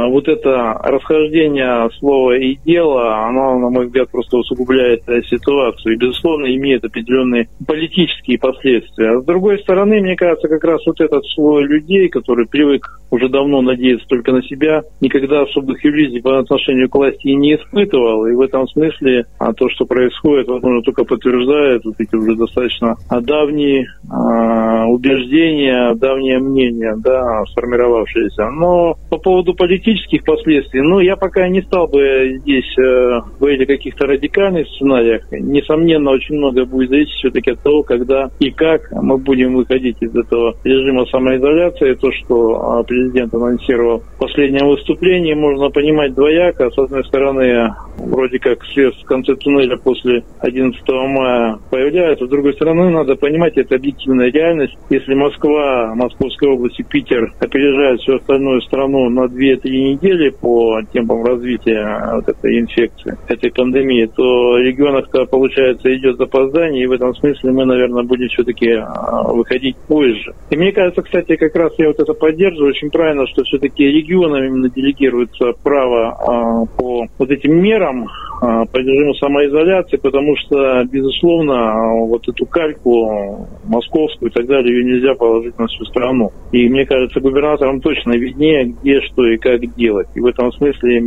вот 0.08 0.28
это 0.28 0.80
расхождение 0.84 1.88
слова 1.98 2.36
и 2.36 2.56
дела, 2.64 3.26
оно, 3.26 3.58
на 3.58 3.70
мой 3.70 3.86
взгляд, 3.86 4.10
просто 4.10 4.38
усугубляет 4.38 5.02
э, 5.08 5.22
ситуацию 5.22 5.94
и, 5.94 5.98
безусловно, 5.98 6.46
имеет 6.54 6.84
определенные 6.84 7.48
политические 7.66 8.38
последствия. 8.38 9.10
А 9.10 9.20
с 9.20 9.24
другой 9.24 9.58
стороны, 9.60 10.00
мне 10.00 10.16
кажется, 10.16 10.48
как 10.48 10.64
раз 10.64 10.80
вот 10.86 11.00
этот 11.00 11.24
слой 11.34 11.64
людей, 11.64 12.08
который 12.08 12.46
привык 12.46 13.00
уже 13.10 13.28
давно 13.28 13.62
надеяться 13.62 14.06
только 14.06 14.32
на 14.32 14.42
себя, 14.42 14.82
никогда 15.00 15.42
особых 15.42 15.84
иллюзий 15.84 16.20
по 16.20 16.38
отношению 16.38 16.88
к 16.90 16.94
власти 16.94 17.28
не 17.28 17.54
испытывал, 17.54 18.26
и 18.26 18.34
в 18.34 18.40
этом 18.40 18.68
смысле 18.68 19.26
а 19.38 19.52
то, 19.52 19.68
что 19.70 19.86
происходит, 19.86 20.48
возможно, 20.48 20.82
только 20.82 21.04
подтверждает 21.04 21.84
вот 21.84 21.94
эти 21.98 22.14
уже 22.14 22.34
достаточно 22.34 22.96
давние 23.08 23.47
давние 23.48 23.84
э, 23.84 24.84
убеждения, 24.86 25.94
давнее 25.94 26.38
мнение, 26.38 26.94
да, 26.98 27.44
сформировавшееся. 27.52 28.50
Но 28.50 28.96
по 29.10 29.18
поводу 29.18 29.54
политических 29.54 30.24
последствий, 30.24 30.80
ну, 30.80 31.00
я 31.00 31.16
пока 31.16 31.48
не 31.48 31.62
стал 31.62 31.88
бы 31.88 32.38
здесь 32.40 32.78
э, 32.78 33.20
говорить 33.38 33.62
о 33.62 33.66
каких-то 33.66 34.06
радикальных 34.06 34.66
сценариях. 34.68 35.22
Несомненно, 35.30 36.10
очень 36.10 36.36
многое 36.36 36.64
будет 36.64 36.90
зависеть 36.90 37.14
все-таки 37.14 37.52
от 37.52 37.62
того, 37.62 37.82
когда 37.82 38.30
и 38.38 38.50
как 38.50 38.90
мы 38.92 39.18
будем 39.18 39.54
выходить 39.54 39.96
из 40.00 40.14
этого 40.14 40.54
режима 40.64 41.06
самоизоляции. 41.06 41.94
То, 41.94 42.12
что 42.12 42.84
президент 42.86 43.34
анонсировал 43.34 44.00
в 44.00 44.18
последнем 44.18 44.68
выступлении, 44.68 45.34
можно 45.34 45.70
понимать 45.70 46.14
двояко. 46.14 46.70
С 46.70 46.78
одной 46.78 47.04
стороны, 47.04 47.74
вроде 47.98 48.38
как 48.38 48.64
свет 48.66 48.94
в 48.94 49.04
конце 49.04 49.34
туннеля 49.36 49.76
после 49.76 50.24
11 50.40 50.80
мая 50.88 51.58
появляется. 51.70 52.26
С 52.26 52.28
другой 52.28 52.54
стороны, 52.54 52.90
надо 52.90 53.14
понимать, 53.16 53.37
понимаете, 53.38 53.60
это 53.60 53.76
объективная 53.76 54.32
реальность. 54.32 54.76
Если 54.90 55.14
Москва, 55.14 55.94
Московская 55.94 56.50
область 56.50 56.80
и 56.80 56.82
Питер 56.82 57.32
опережают 57.38 58.00
всю 58.00 58.16
остальную 58.16 58.60
страну 58.62 59.08
на 59.08 59.26
2-3 59.26 59.60
недели 59.64 60.30
по 60.30 60.80
темпам 60.92 61.24
развития 61.24 62.14
вот 62.14 62.28
этой 62.28 62.58
инфекции, 62.58 63.16
этой 63.28 63.52
пандемии, 63.52 64.06
то 64.06 64.58
регионах-то, 64.58 65.24
получается, 65.26 65.94
идет 65.94 66.16
запоздание, 66.16 66.82
и 66.82 66.86
в 66.86 66.92
этом 66.92 67.14
смысле 67.14 67.52
мы, 67.52 67.64
наверное, 67.64 68.02
будем 68.02 68.28
все-таки 68.28 68.70
а, 68.72 69.22
выходить 69.32 69.76
позже. 69.86 70.34
И 70.50 70.56
мне 70.56 70.72
кажется, 70.72 71.02
кстати, 71.02 71.36
как 71.36 71.54
раз 71.54 71.72
я 71.78 71.88
вот 71.88 72.00
это 72.00 72.14
поддерживаю, 72.14 72.70
очень 72.70 72.90
правильно, 72.90 73.26
что 73.28 73.44
все-таки 73.44 73.84
регионам 73.84 74.42
именно 74.42 74.68
делегируется 74.68 75.52
право 75.62 76.08
а, 76.08 76.64
по 76.76 77.06
вот 77.18 77.30
этим 77.30 77.62
мерам, 77.62 78.08
по 78.40 78.76
режиму 78.76 79.14
самоизоляции, 79.14 79.96
потому 79.96 80.36
что, 80.36 80.84
безусловно, 80.84 82.06
вот 82.06 82.28
эту 82.28 82.46
кальку 82.46 83.48
московскую 83.64 84.30
и 84.30 84.32
так 84.32 84.46
далее, 84.46 84.76
ее 84.76 84.84
нельзя 84.84 85.14
положить 85.14 85.58
на 85.58 85.66
всю 85.66 85.84
страну. 85.86 86.30
И 86.52 86.68
мне 86.68 86.86
кажется, 86.86 87.20
губернаторам 87.20 87.80
точно 87.80 88.12
виднее, 88.12 88.74
где, 88.80 89.00
что 89.02 89.26
и 89.26 89.36
как 89.38 89.60
делать. 89.76 90.08
И 90.14 90.20
в 90.20 90.26
этом 90.26 90.52
смысле, 90.52 91.00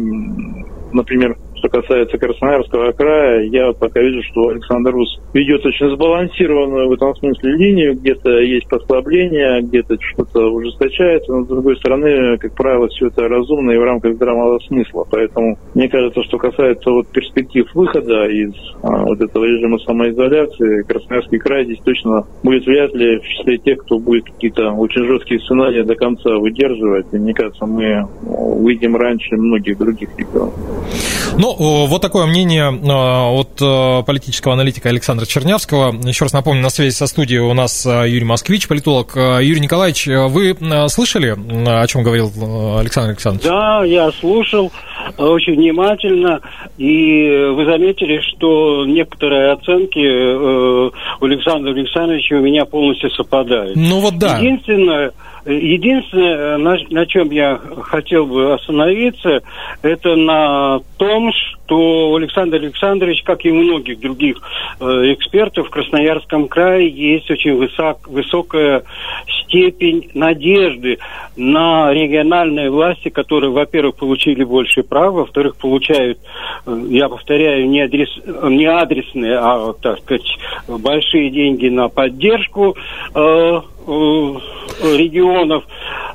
например, 0.91 1.37
Что 1.61 1.69
касается 1.69 2.17
Красноярского 2.17 2.91
края, 2.91 3.43
я 3.43 3.71
пока 3.73 4.01
вижу, 4.01 4.23
что 4.31 4.47
Александр 4.47 4.93
Рус 4.93 5.19
ведет 5.31 5.63
очень 5.63 5.91
сбалансированную 5.91 6.89
в 6.89 6.93
этом 6.93 7.15
смысле 7.17 7.51
линию. 7.51 7.93
Где-то 7.93 8.31
есть 8.39 8.67
послабление, 8.67 9.61
где-то 9.61 9.95
что-то 10.01 10.49
ужесточается, 10.51 11.31
но 11.31 11.43
с 11.43 11.47
другой 11.47 11.77
стороны, 11.77 12.39
как 12.39 12.55
правило, 12.55 12.87
все 12.87 13.07
это 13.07 13.27
разумно 13.27 13.69
и 13.71 13.77
в 13.77 13.83
рамках 13.83 14.15
здравого 14.15 14.57
смысла. 14.67 15.05
Поэтому 15.11 15.59
мне 15.75 15.87
кажется, 15.87 16.23
что 16.23 16.39
касается 16.39 16.89
вот 16.89 17.07
перспектив 17.09 17.67
выхода 17.75 18.25
из 18.25 18.53
а, 18.81 19.03
вот 19.05 19.21
этого 19.21 19.45
режима 19.45 19.77
самоизоляции, 19.77 20.81
Красноярский 20.81 21.37
край 21.37 21.65
здесь 21.65 21.79
точно 21.85 22.25
будет 22.41 22.65
вряд 22.65 22.91
ли 22.95 23.19
в 23.19 23.23
числе 23.23 23.59
тех, 23.59 23.77
кто 23.83 23.99
будет 23.99 24.25
какие-то 24.25 24.71
очень 24.71 25.05
жесткие 25.05 25.39
сценарии 25.41 25.83
до 25.83 25.93
конца 25.93 26.37
выдерживать. 26.37 27.05
И 27.11 27.17
мне 27.17 27.35
кажется, 27.35 27.67
мы 27.67 28.07
выйдем 28.23 28.95
раньше 28.95 29.35
многих 29.35 29.77
других 29.77 30.09
регионов. 30.17 30.55
Ну, 31.37 31.50
вот 31.57 32.01
такое 32.01 32.25
мнение 32.25 32.65
а, 32.69 33.29
от 33.31 33.59
а, 33.61 34.03
политического 34.03 34.53
аналитика 34.53 34.89
Александра 34.89 35.25
Чернявского. 35.25 35.93
Еще 36.07 36.25
раз 36.25 36.33
напомню, 36.33 36.61
на 36.61 36.69
связи 36.69 36.93
со 36.93 37.07
студией 37.07 37.39
у 37.39 37.53
нас 37.53 37.85
а, 37.85 38.05
Юрий 38.05 38.25
Москвич, 38.25 38.67
политолог. 38.67 39.15
Юрий 39.15 39.59
Николаевич, 39.59 40.07
вы 40.07 40.55
слышали, 40.89 41.35
о 41.67 41.87
чем 41.87 42.03
говорил 42.03 42.31
Александр 42.77 43.11
Александрович? 43.11 43.47
Да, 43.47 43.83
я 43.83 44.11
слушал 44.11 44.71
очень 45.17 45.55
внимательно, 45.55 46.41
и 46.77 47.29
вы 47.53 47.65
заметили, 47.65 48.19
что 48.21 48.85
некоторые 48.85 49.51
оценки 49.51 49.99
э, 49.99 50.91
у 51.19 51.25
Александра 51.25 51.71
Александровича 51.71 52.35
у 52.35 52.41
меня 52.41 52.65
полностью 52.65 53.09
совпадают. 53.11 53.75
Ну 53.75 53.99
вот 53.99 54.17
да. 54.17 54.37
Единственное, 54.37 55.11
Единственное, 55.45 56.57
на, 56.57 56.77
на 56.89 57.05
чем 57.07 57.31
я 57.31 57.59
хотел 57.83 58.27
бы 58.27 58.53
остановиться, 58.53 59.41
это 59.81 60.15
на 60.15 60.79
том, 60.97 61.31
что 61.33 61.60
Александр 61.75 62.57
Александрович, 62.57 63.23
как 63.23 63.45
и 63.45 63.51
у 63.51 63.55
многих 63.55 63.99
других 63.99 64.37
э, 64.79 64.85
экспертов 65.13 65.67
в 65.67 65.69
Красноярском 65.69 66.47
крае, 66.47 66.89
есть 66.89 67.29
очень 67.29 67.55
высок, 67.55 68.07
высокая 68.07 68.83
степень 69.43 70.09
надежды 70.13 70.99
на 71.35 71.93
региональные 71.93 72.69
власти, 72.69 73.09
которые, 73.09 73.51
во-первых, 73.51 73.95
получили 73.95 74.43
больше 74.43 74.83
прав, 74.83 75.13
во-вторых, 75.13 75.55
получают, 75.57 76.19
э, 76.65 76.83
я 76.89 77.09
повторяю, 77.09 77.69
не, 77.69 77.81
адрес, 77.81 78.09
не 78.25 78.65
адресные, 78.65 79.37
а, 79.37 79.73
так 79.73 79.99
сказать, 79.99 80.37
большие 80.67 81.29
деньги 81.29 81.67
на 81.67 81.89
поддержку 81.89 82.75
э, 83.13 83.61
Э, 83.87 84.95
регионов. 84.95 85.63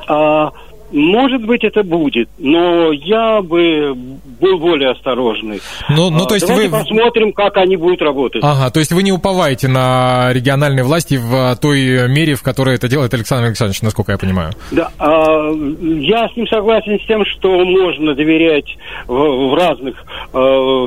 А, 0.08 0.52
может 0.92 1.44
быть, 1.44 1.64
это 1.64 1.82
будет, 1.82 2.28
но 2.38 2.92
я 2.92 3.42
бы 3.42 3.94
был 3.94 4.58
более 4.58 4.90
осторожный. 4.90 5.60
Ну, 5.88 6.10
ну 6.10 6.26
то 6.26 6.34
есть 6.34 6.46
Давайте 6.46 6.70
вы... 6.70 6.78
посмотрим, 6.78 7.32
как 7.32 7.56
они 7.56 7.76
будут 7.76 8.02
работать. 8.02 8.42
Ага, 8.44 8.70
то 8.70 8.80
есть 8.80 8.92
вы 8.92 9.02
не 9.02 9.12
уповаете 9.12 9.68
на 9.68 10.32
региональные 10.32 10.84
власти 10.84 11.16
в 11.16 11.56
той 11.60 12.08
мере, 12.08 12.34
в 12.34 12.42
которой 12.42 12.76
это 12.76 12.88
делает 12.88 13.12
Александр 13.14 13.46
Александрович, 13.46 13.82
насколько 13.82 14.12
я 14.12 14.18
понимаю? 14.18 14.52
Да, 14.70 14.90
а, 14.98 15.50
я 15.52 16.28
с 16.28 16.36
ним 16.36 16.46
согласен 16.48 17.00
с 17.00 17.06
тем, 17.06 17.24
что 17.26 17.64
можно 17.64 18.14
доверять 18.14 18.76
в, 19.06 19.50
в 19.50 19.54
разных 19.54 20.04
а, 20.32 20.86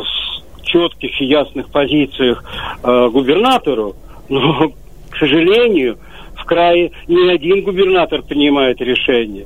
четких 0.64 1.22
и 1.22 1.26
ясных 1.26 1.70
позициях 1.70 2.44
а, 2.84 3.10
губернатору, 3.10 3.96
но, 4.30 4.70
к 5.10 5.18
сожалению, 5.18 5.98
в 6.36 6.46
крае 6.46 6.92
ни 7.08 7.30
один 7.30 7.64
губернатор 7.64 8.22
принимает 8.22 8.80
решение. 8.82 9.46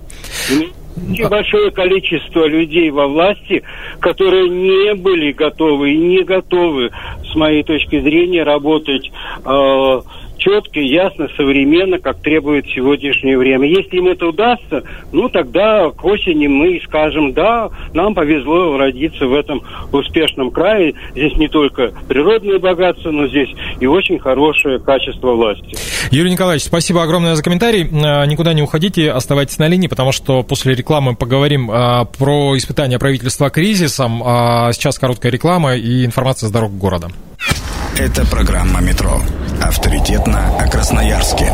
Очень 0.95 1.27
большое 1.27 1.71
количество 1.71 2.45
людей 2.45 2.89
во 2.91 3.07
власти, 3.07 3.63
которые 3.99 4.47
не 4.49 4.93
были 4.93 5.31
готовы 5.31 5.93
и 5.93 5.97
не 5.97 6.23
готовы, 6.23 6.91
с 7.31 7.35
моей 7.35 7.63
точки 7.63 7.99
зрения, 7.99 8.43
работать 8.43 9.11
э, 9.43 10.01
четко, 10.43 10.79
ясно, 10.79 11.27
современно, 11.37 11.99
как 11.99 12.21
требует 12.21 12.65
сегодняшнее 12.67 13.37
время. 13.37 13.67
Если 13.67 13.97
им 13.97 14.07
это 14.07 14.27
удастся, 14.27 14.83
ну 15.11 15.29
тогда 15.29 15.89
к 15.89 16.03
осени 16.03 16.47
мы 16.47 16.81
скажем, 16.85 17.33
да, 17.33 17.69
нам 17.93 18.13
повезло 18.13 18.77
родиться 18.77 19.25
в 19.25 19.33
этом 19.33 19.61
успешном 19.91 20.51
крае. 20.51 20.93
Здесь 21.11 21.35
не 21.37 21.47
только 21.47 21.93
природные 22.07 22.59
богатства, 22.59 23.11
но 23.11 23.27
здесь 23.27 23.49
и 23.79 23.87
очень 23.87 24.19
хорошее 24.19 24.79
качество 24.79 25.31
власти. 25.31 25.75
Юрий 26.11 26.31
Николаевич, 26.31 26.63
спасибо 26.63 27.03
огромное 27.03 27.35
за 27.35 27.43
комментарий. 27.43 27.87
А, 28.03 28.25
никуда 28.25 28.53
не 28.53 28.61
уходите, 28.61 29.11
оставайтесь 29.11 29.57
на 29.59 29.67
линии, 29.67 29.87
потому 29.87 30.11
что 30.11 30.43
после 30.43 30.75
рекламы 30.75 31.15
поговорим 31.15 31.69
а, 31.71 32.05
про 32.05 32.57
испытания 32.57 32.99
правительства 32.99 33.49
кризисом. 33.49 34.21
А 34.25 34.73
сейчас 34.73 34.99
короткая 34.99 35.31
реклама 35.31 35.75
и 35.75 36.05
информация 36.05 36.49
с 36.49 36.51
дорог 36.51 36.77
города. 36.77 37.07
Это 37.97 38.25
программа 38.25 38.81
«Метро». 38.81 39.21
Авторитетно 39.61 40.57
о 40.59 40.67
Красноярске. 40.67 41.51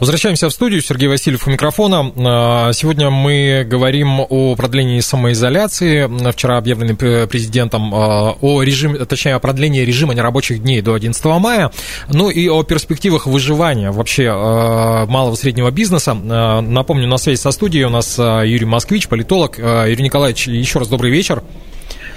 Возвращаемся 0.00 0.48
в 0.48 0.52
студию. 0.52 0.82
Сергей 0.82 1.06
Васильев 1.06 1.46
у 1.46 1.50
микрофона. 1.50 2.12
А, 2.16 2.72
сегодня 2.72 3.08
мы 3.08 3.64
говорим 3.64 4.20
о 4.28 4.56
продлении 4.56 4.98
самоизоляции. 4.98 6.10
Вчера 6.32 6.58
объявленный 6.58 6.96
президентом 6.96 7.94
а, 7.94 8.36
о 8.40 8.62
режиме, 8.62 9.04
точнее, 9.04 9.36
о 9.36 9.38
продлении 9.38 9.82
режима 9.82 10.14
нерабочих 10.14 10.60
дней 10.60 10.82
до 10.82 10.94
11 10.94 11.24
мая. 11.24 11.70
Ну 12.08 12.28
и 12.28 12.48
о 12.48 12.64
перспективах 12.64 13.28
выживания 13.28 13.92
вообще 13.92 14.30
а, 14.32 15.06
малого 15.06 15.34
и 15.34 15.38
среднего 15.38 15.70
бизнеса. 15.70 16.12
Напомню, 16.12 17.06
на 17.06 17.18
связи 17.18 17.38
со 17.38 17.52
студией 17.52 17.84
у 17.84 17.90
нас 17.90 18.18
Юрий 18.18 18.66
Москвич, 18.66 19.06
политолог. 19.06 19.58
Юрий 19.58 20.02
Николаевич, 20.02 20.48
еще 20.48 20.80
раз 20.80 20.88
добрый 20.88 21.12
вечер. 21.12 21.44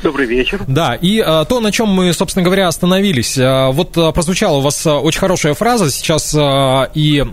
Добрый 0.02 0.28
вечер. 0.28 0.62
Да, 0.68 0.96
и 0.96 1.20
а, 1.20 1.44
то, 1.44 1.60
на 1.60 1.72
чем 1.72 1.90
мы, 1.90 2.14
собственно 2.14 2.44
говоря, 2.44 2.68
остановились. 2.68 3.38
А, 3.38 3.72
вот 3.72 3.98
а, 3.98 4.12
прозвучала 4.12 4.58
у 4.58 4.62
вас 4.62 4.86
очень 4.86 5.20
хорошая 5.20 5.54
фраза. 5.54 5.92
Сейчас 5.92 6.36
и 6.94 7.26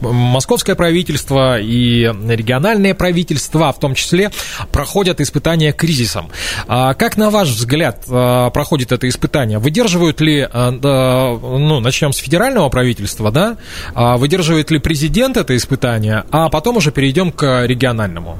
московское 0.00 0.76
правительство, 0.76 1.58
и 1.60 2.02
региональные 2.04 2.94
правительства, 2.94 3.72
в 3.72 3.80
том 3.80 3.94
числе, 3.94 4.30
проходят 4.70 5.20
испытания 5.20 5.72
кризисом. 5.72 6.30
Как, 6.66 7.16
на 7.16 7.30
ваш 7.30 7.48
взгляд, 7.48 8.04
проходит 8.06 8.92
это 8.92 9.08
испытание? 9.08 9.58
Выдерживают 9.58 10.20
ли, 10.20 10.48
ну, 10.52 11.80
начнем 11.80 12.12
с 12.12 12.18
федерального 12.18 12.68
правительства, 12.68 13.30
да? 13.30 13.56
А, 13.94 14.16
выдерживает 14.16 14.70
ли 14.70 14.78
президент 14.78 15.36
это 15.36 15.56
испытание, 15.56 16.24
а 16.30 16.48
потом 16.48 16.76
уже 16.76 16.92
перейдем 16.92 17.32
к 17.32 17.66
региональному? 17.66 18.38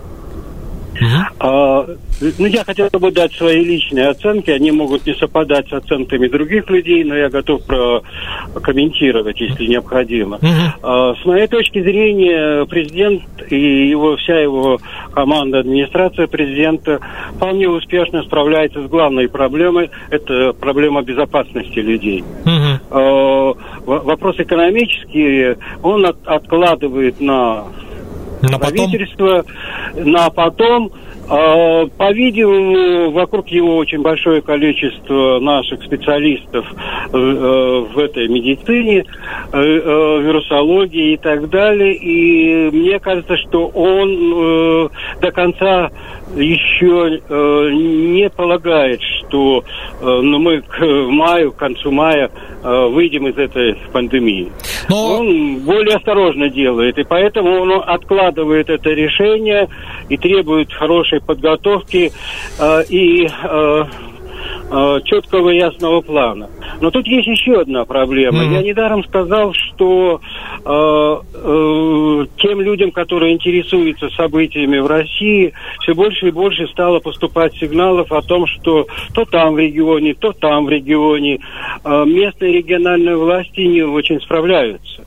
А, 1.38 1.86
ну, 2.38 2.46
я 2.46 2.64
хотел 2.64 2.88
бы 2.92 3.10
дать 3.10 3.32
свои 3.32 3.64
личные 3.64 4.08
оценки. 4.08 4.50
Они 4.50 4.70
могут 4.70 5.06
не 5.06 5.14
совпадать 5.14 5.68
с 5.68 5.72
оценками 5.72 6.28
других 6.28 6.68
людей, 6.70 7.04
но 7.04 7.16
я 7.16 7.28
готов 7.28 7.62
комментировать, 8.62 9.40
если 9.40 9.66
необходимо. 9.66 10.38
А, 10.82 11.14
с 11.14 11.24
моей 11.24 11.46
точки 11.46 11.82
зрения, 11.82 12.64
президент 12.66 13.22
и 13.50 13.88
его, 13.88 14.16
вся 14.16 14.38
его 14.40 14.78
команда, 15.12 15.60
администрация 15.60 16.26
президента 16.26 17.00
вполне 17.36 17.68
успешно 17.68 18.22
справляется 18.22 18.82
с 18.82 18.86
главной 18.88 19.28
проблемой. 19.28 19.90
Это 20.10 20.52
проблема 20.52 21.02
безопасности 21.02 21.78
людей. 21.78 22.24
А, 22.90 23.54
вопрос 23.84 24.36
экономический 24.38 25.56
он 25.82 26.06
от, 26.06 26.16
откладывает 26.26 27.20
на 27.20 27.64
правительство, 28.58 29.44
потом? 29.94 30.12
на 30.12 30.30
потом. 30.30 30.92
А, 31.26 31.86
по-видимому, 31.86 33.10
вокруг 33.10 33.48
его 33.48 33.76
очень 33.76 34.02
большое 34.02 34.42
количество 34.42 35.38
наших 35.40 35.82
специалистов 35.82 36.66
э, 37.12 37.16
в 37.16 37.98
этой 37.98 38.28
медицине, 38.28 39.04
э, 39.52 39.58
э, 39.58 40.20
вирусологии 40.20 41.14
и 41.14 41.16
так 41.16 41.48
далее. 41.48 41.94
И 41.94 42.70
мне 42.70 42.98
кажется, 42.98 43.36
что 43.38 43.68
он 43.68 44.90
до 45.20 45.30
конца 45.32 45.90
еще 46.36 47.20
не 47.30 48.28
полагает, 48.28 49.00
что 49.02 49.64
ну, 50.00 50.38
мы 50.38 50.60
к 50.60 50.80
маю, 50.82 51.52
к 51.52 51.56
концу 51.56 51.90
мая 51.90 52.30
выйдем 52.62 53.28
из 53.28 53.38
этой 53.38 53.76
пандемии. 53.92 54.50
Но... 54.88 55.18
Он 55.18 55.58
более 55.60 55.96
осторожно 55.96 56.48
делает, 56.48 56.98
и 56.98 57.04
поэтому 57.04 57.60
он 57.60 57.82
откладывает 57.86 58.68
это 58.68 58.90
решение 58.90 59.68
и 60.08 60.16
требует 60.16 60.72
хорошей 60.72 61.20
подготовки 61.20 62.12
э, 62.58 62.84
и 62.88 63.26
э, 63.26 63.84
э, 64.70 65.00
четкого 65.04 65.50
ясного 65.50 66.00
плана. 66.00 66.48
Но 66.80 66.90
тут 66.90 67.06
есть 67.06 67.26
еще 67.26 67.60
одна 67.60 67.84
проблема. 67.84 68.42
Mm-hmm. 68.42 68.52
Я 68.52 68.62
недаром 68.62 69.04
сказал, 69.04 69.52
что 69.54 70.20
э, 70.64 71.16
э, 71.34 72.26
тем 72.38 72.60
людям, 72.60 72.90
которые 72.90 73.32
интересуются 73.32 74.08
событиями 74.10 74.78
в 74.78 74.86
России, 74.86 75.52
все 75.80 75.94
больше 75.94 76.28
и 76.28 76.32
больше 76.32 76.66
стало 76.68 77.00
поступать 77.00 77.54
сигналов 77.56 78.12
о 78.12 78.22
том, 78.22 78.46
что 78.46 78.86
то 79.14 79.24
там 79.24 79.54
в 79.54 79.58
регионе, 79.58 80.14
то 80.14 80.32
там 80.32 80.66
в 80.66 80.68
регионе 80.68 81.38
э, 81.84 82.04
местные 82.06 82.52
региональные 82.52 83.16
власти 83.16 83.60
не 83.60 83.82
очень 83.82 84.20
справляются. 84.20 85.04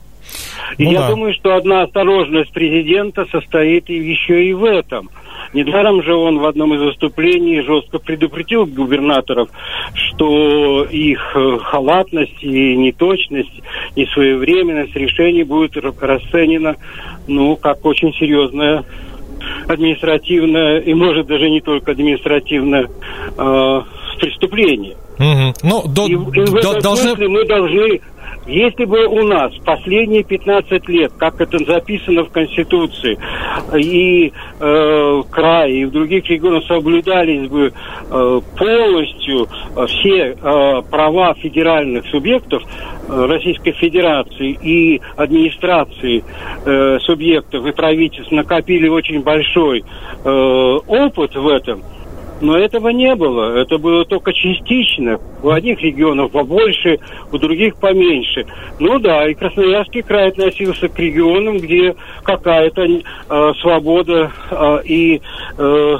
И 0.76 0.84
Ну 0.84 0.92
я 0.92 1.00
да. 1.00 1.08
думаю, 1.10 1.32
что 1.34 1.54
одна 1.54 1.82
осторожность 1.82 2.52
президента 2.52 3.26
состоит 3.30 3.88
еще 3.88 4.44
и 4.44 4.52
в 4.52 4.64
этом. 4.64 5.10
Недаром 5.54 6.02
же 6.02 6.14
он 6.14 6.38
в 6.38 6.46
одном 6.46 6.74
из 6.74 6.80
выступлений 6.82 7.62
жестко 7.62 7.98
предупредил 7.98 8.66
губернаторов, 8.66 9.48
что 9.94 10.84
их 10.84 11.32
э, 11.34 11.58
халатность 11.62 12.42
и 12.42 12.76
неточность, 12.76 13.62
и 13.96 14.04
своевременность 14.06 14.94
решений 14.94 15.44
будет 15.44 15.76
расценена, 15.76 16.76
ну, 17.26 17.56
как 17.56 17.84
очень 17.86 18.12
серьезная 18.14 18.84
административное 19.68 20.78
и, 20.80 20.94
может, 20.94 21.26
даже 21.26 21.48
не 21.48 21.60
только 21.60 21.92
административное 21.92 22.88
э, 23.36 23.82
преступление. 24.20 24.96
Мгм. 25.18 25.54
Ну, 25.62 25.82
до- 25.88 26.06
И, 26.06 26.12
и 26.12 26.16
в 26.16 26.30
до- 26.30 26.58
этом 26.70 26.80
должны... 26.80 27.08
смысле 27.10 27.28
мы 27.28 27.44
должны, 27.44 28.00
если 28.48 28.86
бы 28.86 29.06
у 29.06 29.22
нас 29.24 29.52
последние 29.64 30.24
15 30.24 30.88
лет, 30.88 31.12
как 31.18 31.40
это 31.40 31.58
записано 31.58 32.24
в 32.24 32.30
Конституции, 32.30 33.18
и 33.76 34.32
э, 34.58 35.22
край, 35.30 35.72
и 35.72 35.84
в 35.84 35.90
других 35.90 36.28
регионах 36.28 36.64
соблюдались 36.64 37.48
бы 37.48 37.72
э, 38.10 38.40
полностью 38.56 39.48
э, 39.76 39.86
все 39.86 40.32
э, 40.32 40.82
права 40.90 41.34
федеральных 41.34 42.06
субъектов 42.06 42.62
э, 43.08 43.26
Российской 43.26 43.72
Федерации 43.72 44.58
и 44.62 45.00
администрации 45.16 46.24
э, 46.64 46.98
субъектов 47.00 47.66
и 47.66 47.72
правительств 47.72 48.32
накопили 48.32 48.88
очень 48.88 49.22
большой 49.22 49.84
э, 50.24 50.78
опыт 50.86 51.34
в 51.34 51.48
этом, 51.48 51.82
но 52.40 52.56
этого 52.56 52.88
не 52.88 53.14
было. 53.14 53.56
Это 53.58 53.78
было 53.78 54.04
только 54.04 54.32
частично. 54.32 55.20
У 55.42 55.50
одних 55.50 55.80
регионов 55.80 56.32
побольше, 56.32 56.98
у 57.32 57.38
других 57.38 57.76
поменьше. 57.76 58.46
Ну 58.78 58.98
да, 58.98 59.28
и 59.28 59.34
Красноярский 59.34 60.02
край 60.02 60.28
относился 60.28 60.88
к 60.88 60.98
регионам, 60.98 61.58
где 61.58 61.94
какая-то 62.22 62.82
э, 62.82 63.52
свобода 63.60 64.30
э, 64.50 64.78
и 64.84 65.20
э, 65.56 65.96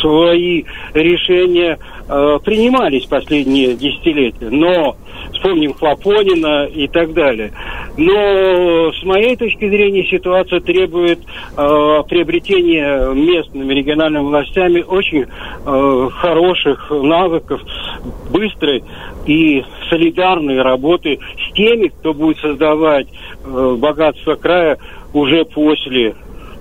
свои 0.00 0.64
решения 0.94 1.78
э, 2.08 2.38
принимались 2.44 3.06
последние 3.06 3.74
десятилетия. 3.74 4.50
Но 4.50 4.96
вспомним 5.38 5.74
Хлопонина 5.74 6.66
и 6.66 6.88
так 6.88 7.12
далее. 7.14 7.52
Но 7.96 8.92
с 8.92 9.02
моей 9.04 9.36
точки 9.36 9.68
зрения 9.68 10.04
ситуация 10.04 10.60
требует 10.60 11.20
э, 11.20 12.02
приобретения 12.08 13.12
местными 13.12 13.72
региональными 13.72 14.24
властями 14.24 14.82
очень 14.82 15.24
э, 15.24 16.08
хороших 16.12 16.90
навыков, 16.90 17.60
быстрой 18.30 18.84
и 19.26 19.64
солидарной 19.90 20.62
работы 20.62 21.18
с 21.48 21.52
теми, 21.54 21.88
кто 21.88 22.14
будет 22.14 22.38
создавать 22.38 23.08
э, 23.44 23.76
богатство 23.78 24.34
края 24.34 24.78
уже 25.12 25.44
после 25.44 26.14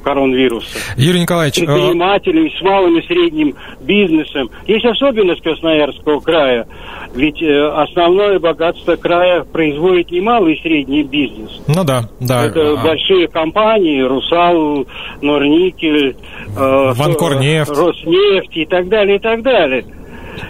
коронавируса 0.07 0.77
Юрий 0.95 1.19
Николаевич, 1.21 1.57
э, 1.57 1.65
предпринимателями, 1.65 2.49
с 2.57 2.61
малым 2.61 2.97
и 2.97 3.05
средним 3.07 3.55
бизнесом. 3.81 4.49
Есть 4.65 4.85
особенность 4.85 5.41
Красноярского 5.41 6.21
края, 6.21 6.65
ведь 7.13 7.41
э, 7.41 7.67
основное 7.75 8.39
богатство 8.39 8.95
края 8.95 9.43
производит 9.43 10.09
не 10.11 10.21
малый 10.21 10.53
и 10.55 10.61
средний 10.61 11.03
бизнес. 11.03 11.61
ну 11.67 11.83
да, 11.83 12.09
да. 12.21 12.45
Это 12.45 12.79
А, 12.79 12.83
большие 12.83 13.27
компании, 13.27 14.01
Русал, 14.01 14.85
Норникель, 15.21 16.15
э, 16.55 16.93
Ванкорнефть. 16.93 17.69
Роснефть 17.69 18.55
и 18.55 18.65
так 18.65 18.87
далее, 18.87 19.17
и 19.17 19.19
так 19.19 19.41
далее. 19.41 19.83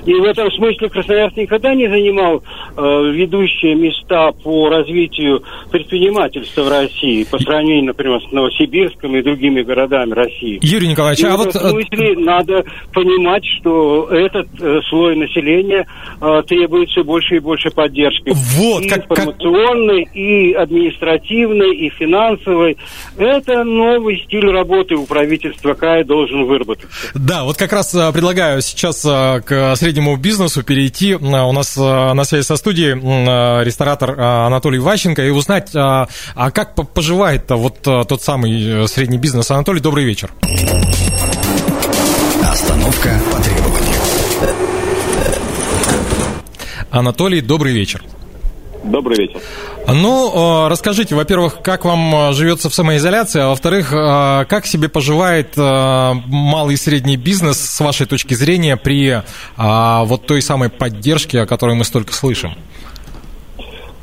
И 0.06 0.14
в 0.14 0.24
этом 0.24 0.52
смысле 0.52 0.90
Красноярск 0.90 1.38
никогда 1.38 1.74
не 1.74 1.88
занимал 1.88 2.44
э, 2.76 3.12
ведущие 3.14 3.76
места 3.76 4.32
по 4.44 4.70
развитию 4.70 5.44
предпринимательства 5.72 6.64
в 6.64 6.70
России, 6.70 7.24
по 7.24 7.40
сравнению, 7.40 7.86
например, 7.86 8.22
с 8.22 8.32
Новосибирском 8.32 9.16
и 9.16 9.22
другими 9.22 9.62
городами 9.62 10.14
России. 10.14 10.60
Юрий 10.62 10.88
Николаевич, 10.90 11.24
И 11.24 11.28
а 11.28 11.36
в 11.36 11.38
вот... 11.38 11.48
этом 11.50 11.66
э, 11.66 11.70
смысле 11.70 12.18
надо 12.18 12.64
понимать, 12.94 13.44
что 13.60 14.08
этот 14.10 14.48
э, 14.60 14.80
слой 14.90 15.16
населения 15.16 15.86
э, 16.22 16.44
требует 16.48 16.90
все 16.90 17.04
больше 17.04 17.38
и 17.38 17.40
больше 17.40 17.70
поддержки. 17.70 18.32
Вот, 18.34 18.84
и 18.84 18.90
как- 18.90 19.08
как- 19.08 19.20
информационной, 19.20 20.08
и 20.14 20.54
административной, 20.54 21.76
и 21.76 21.90
финансовой. 21.90 22.78
Это 23.18 23.64
новый 23.64 24.24
стиль 24.26 24.50
работы 24.50 24.96
у 24.96 25.06
правительства 25.06 25.74
края 25.74 26.04
должен 26.04 26.46
выработаться. 26.46 26.88
Да, 27.16 27.44
вот 27.44 27.58
как 27.58 27.72
раз 27.74 27.94
э, 27.94 28.12
предлагаю 28.14 28.62
сейчас 28.62 29.06
э, 29.06 29.42
к 29.42 29.76
среднему 29.78 30.16
бизнесу 30.18 30.64
перейти. 30.64 31.12
Э, 31.12 31.16
У 31.18 31.52
нас 31.52 31.78
э, 31.78 32.14
на 32.14 32.24
связи 32.26 32.44
со 32.46 32.58
студией 32.58 32.94
э, 32.98 33.64
ресторатор 33.64 34.20
Анатолий 34.20 34.80
Ващенко 34.80 35.24
и 35.26 35.30
узнать, 35.30 35.72
а 35.76 36.08
как 36.52 36.76
по- 36.76 36.84
поживает 36.84 37.50
вот 37.50 37.82
тот 37.82 38.22
самый 38.22 38.84
э, 38.84 38.88
средний 38.88 39.18
бизнес. 39.18 39.50
Анатолий, 39.52 39.80
добрый 39.80 40.04
вечер. 40.06 40.32
Остановка 42.44 43.22
по 43.32 43.42
требованию. 43.42 43.96
Анатолий, 46.90 47.42
добрый 47.42 47.74
вечер. 47.74 48.02
Добрый 48.84 49.18
вечер. 49.18 49.40
Ну, 49.88 50.66
э, 50.66 50.68
расскажите, 50.70 51.16
во-первых, 51.16 51.62
как 51.62 51.86
вам 51.86 52.14
э, 52.14 52.34
живется 52.34 52.70
в 52.70 52.74
самоизоляции, 52.74 53.42
а 53.42 53.50
во-вторых, 53.50 53.92
э, 53.92 54.46
как 54.48 54.66
себе 54.66 54.90
поживает 54.90 55.56
малый 55.58 56.74
и 56.74 56.78
средний 56.78 57.18
бизнес 57.18 57.58
с 57.58 57.80
вашей 57.80 58.06
точки 58.06 58.34
зрения 58.34 58.78
при 58.78 59.22
вот 59.58 60.26
той 60.26 60.42
самой 60.42 60.70
поддержке, 60.70 61.42
о 61.42 61.46
которой 61.46 61.76
мы 61.76 61.84
столько 61.84 62.14
слышим? 62.14 62.52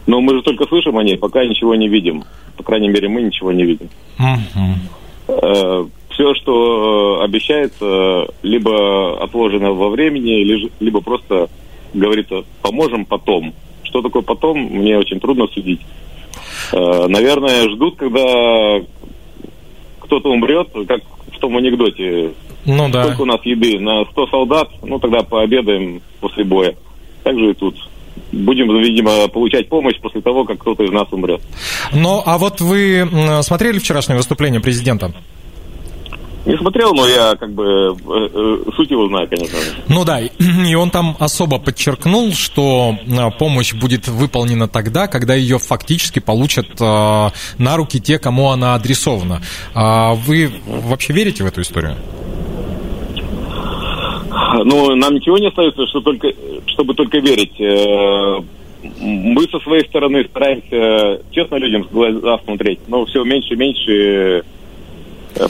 Но 0.07 0.21
мы 0.21 0.35
же 0.35 0.43
только 0.43 0.67
слышим 0.67 0.99
о 0.99 1.05
ней, 1.05 1.17
пока 1.17 1.45
ничего 1.45 1.75
не 1.75 1.89
видим. 1.89 2.25
По 2.57 2.63
крайней 2.63 2.89
мере, 2.89 3.09
мы 3.09 3.23
ничего 3.23 3.53
не 3.53 3.65
видим. 3.65 3.89
Мгм. 4.19 5.91
Все, 6.11 6.35
что 6.35 7.21
обещается, 7.23 8.27
либо 8.43 9.23
отложено 9.23 9.73
во 9.73 9.89
времени, 9.89 10.71
либо 10.81 11.01
просто 11.01 11.49
говорится, 11.93 12.45
поможем 12.63 13.05
потом. 13.05 13.55
Что 13.95 14.03
такое 14.03 14.23
потом, 14.23 14.59
мне 14.59 14.99
очень 14.99 15.21
трудно 15.21 15.47
судить. 15.55 15.81
Э, 16.73 17.07
Наверное, 17.07 17.71
ждут, 17.71 17.95
когда 17.95 18.81
кто-то 20.01 20.31
умрет, 20.31 20.67
как 20.89 21.01
в 21.33 21.39
том 21.39 21.57
анекдоте. 21.57 22.33
Ну 22.65 22.89
да. 22.91 23.05
Сколько 23.05 23.23
у 23.23 23.27
нас 23.27 23.41
еды? 23.45 23.79
На 23.79 24.05
100 24.07 24.27
солдат, 24.27 24.69
ну 24.83 24.99
тогда 24.99 25.23
пообедаем 25.23 26.03
после 26.19 26.43
боя. 26.43 26.75
Так 27.23 27.39
же 27.39 27.53
и 27.53 27.55
тут. 27.55 27.77
Будем, 28.33 28.77
видимо, 28.81 29.29
получать 29.29 29.69
помощь 29.69 30.01
после 30.01 30.23
того, 30.23 30.45
как 30.45 30.59
кто-то 30.59 30.83
из 30.83 30.91
нас 30.91 31.07
умрет. 31.13 31.41
Ну, 31.93 32.21
а 32.27 32.37
вот 32.39 32.61
вы 32.61 33.09
смотрели 33.43 33.79
вчерашнее 33.79 34.17
выступление 34.17 34.61
президента? 34.61 35.13
Не 36.47 36.59
смотрел, 36.59 36.93
но 36.93 37.07
я 37.09 37.37
как 37.37 37.53
бы 37.53 37.65
э, 37.65 38.29
э, 38.35 38.71
суть 38.77 38.91
его 38.91 39.09
знаю, 39.09 39.27
конечно. 39.29 39.59
Ну 39.89 40.05
да, 40.05 40.21
и 40.69 40.75
он 40.75 40.91
там 40.91 41.17
особо 41.19 41.59
подчеркнул, 41.59 42.33
что 42.33 42.97
э, 43.07 43.31
помощь 43.39 43.73
будет 43.73 44.09
выполнена 44.09 44.69
тогда, 44.69 45.07
когда 45.07 45.35
ее 45.35 45.59
фактически 45.59 46.19
получат 46.19 46.79
на 46.79 47.77
руки 47.77 48.01
те, 48.01 48.19
кому 48.19 48.51
она 48.51 48.75
адресована. 48.75 49.41
А 49.75 50.15
Вы 50.15 50.51
вообще 50.67 51.13
верите 51.13 51.45
в 51.45 51.47
эту 51.47 51.63
историю? 51.63 51.97
Ну, 54.65 54.95
нам 54.97 55.15
ничего 55.15 55.39
не 55.39 55.49
остается, 55.49 55.87
что 55.87 56.01
только, 56.01 56.29
чтобы 56.67 56.95
только 56.95 57.19
верить. 57.19 57.59
Мы 59.01 59.43
со 59.51 59.59
своей 59.61 59.85
стороны 59.87 60.25
стараемся 60.31 61.23
честно 61.31 61.57
людям 61.57 61.85
в 61.85 61.91
глаза 61.91 62.39
смотреть, 62.45 62.81
но 62.87 63.05
все 63.07 63.25
меньше 63.25 63.55
и 63.55 63.57
меньше 63.57 64.45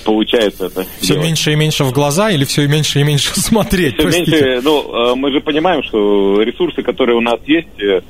получается 0.04 0.66
это. 0.66 0.86
Все 1.00 1.14
делать. 1.14 1.24
меньше 1.24 1.52
и 1.52 1.56
меньше 1.56 1.84
в 1.84 1.92
глаза 1.92 2.30
или 2.30 2.44
все 2.44 2.66
меньше 2.66 3.00
и 3.00 3.04
меньше 3.04 3.34
смотреть? 3.40 3.96
Простите. 3.96 4.30
меньше, 4.30 4.60
ну, 4.62 5.12
э, 5.12 5.14
мы 5.14 5.30
же 5.32 5.40
понимаем, 5.40 5.82
что 5.82 6.42
ресурсы, 6.42 6.82
которые 6.82 7.16
у 7.16 7.20
нас 7.20 7.40
есть, 7.46 7.80
э, 7.80 8.00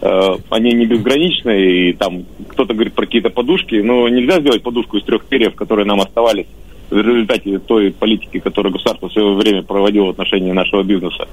э, 0.00 0.36
они 0.50 0.72
не 0.72 0.86
безграничны, 0.86 1.90
и 1.90 1.92
там 1.92 2.24
кто-то 2.48 2.74
говорит 2.74 2.94
про 2.94 3.06
какие-то 3.06 3.30
подушки, 3.30 3.76
но 3.76 4.08
нельзя 4.08 4.40
сделать 4.40 4.62
подушку 4.62 4.96
из 4.96 5.04
трех 5.04 5.24
перьев, 5.24 5.54
которые 5.54 5.86
нам 5.86 6.00
оставались 6.00 6.46
в 6.90 6.96
результате 6.96 7.58
той 7.58 7.92
политики, 7.92 8.38
которую 8.38 8.72
государство 8.72 9.08
в 9.08 9.12
свое 9.12 9.34
время 9.34 9.62
проводило 9.62 10.06
в 10.06 10.10
отношении 10.10 10.52
нашего 10.52 10.82
бизнеса. 10.82 11.28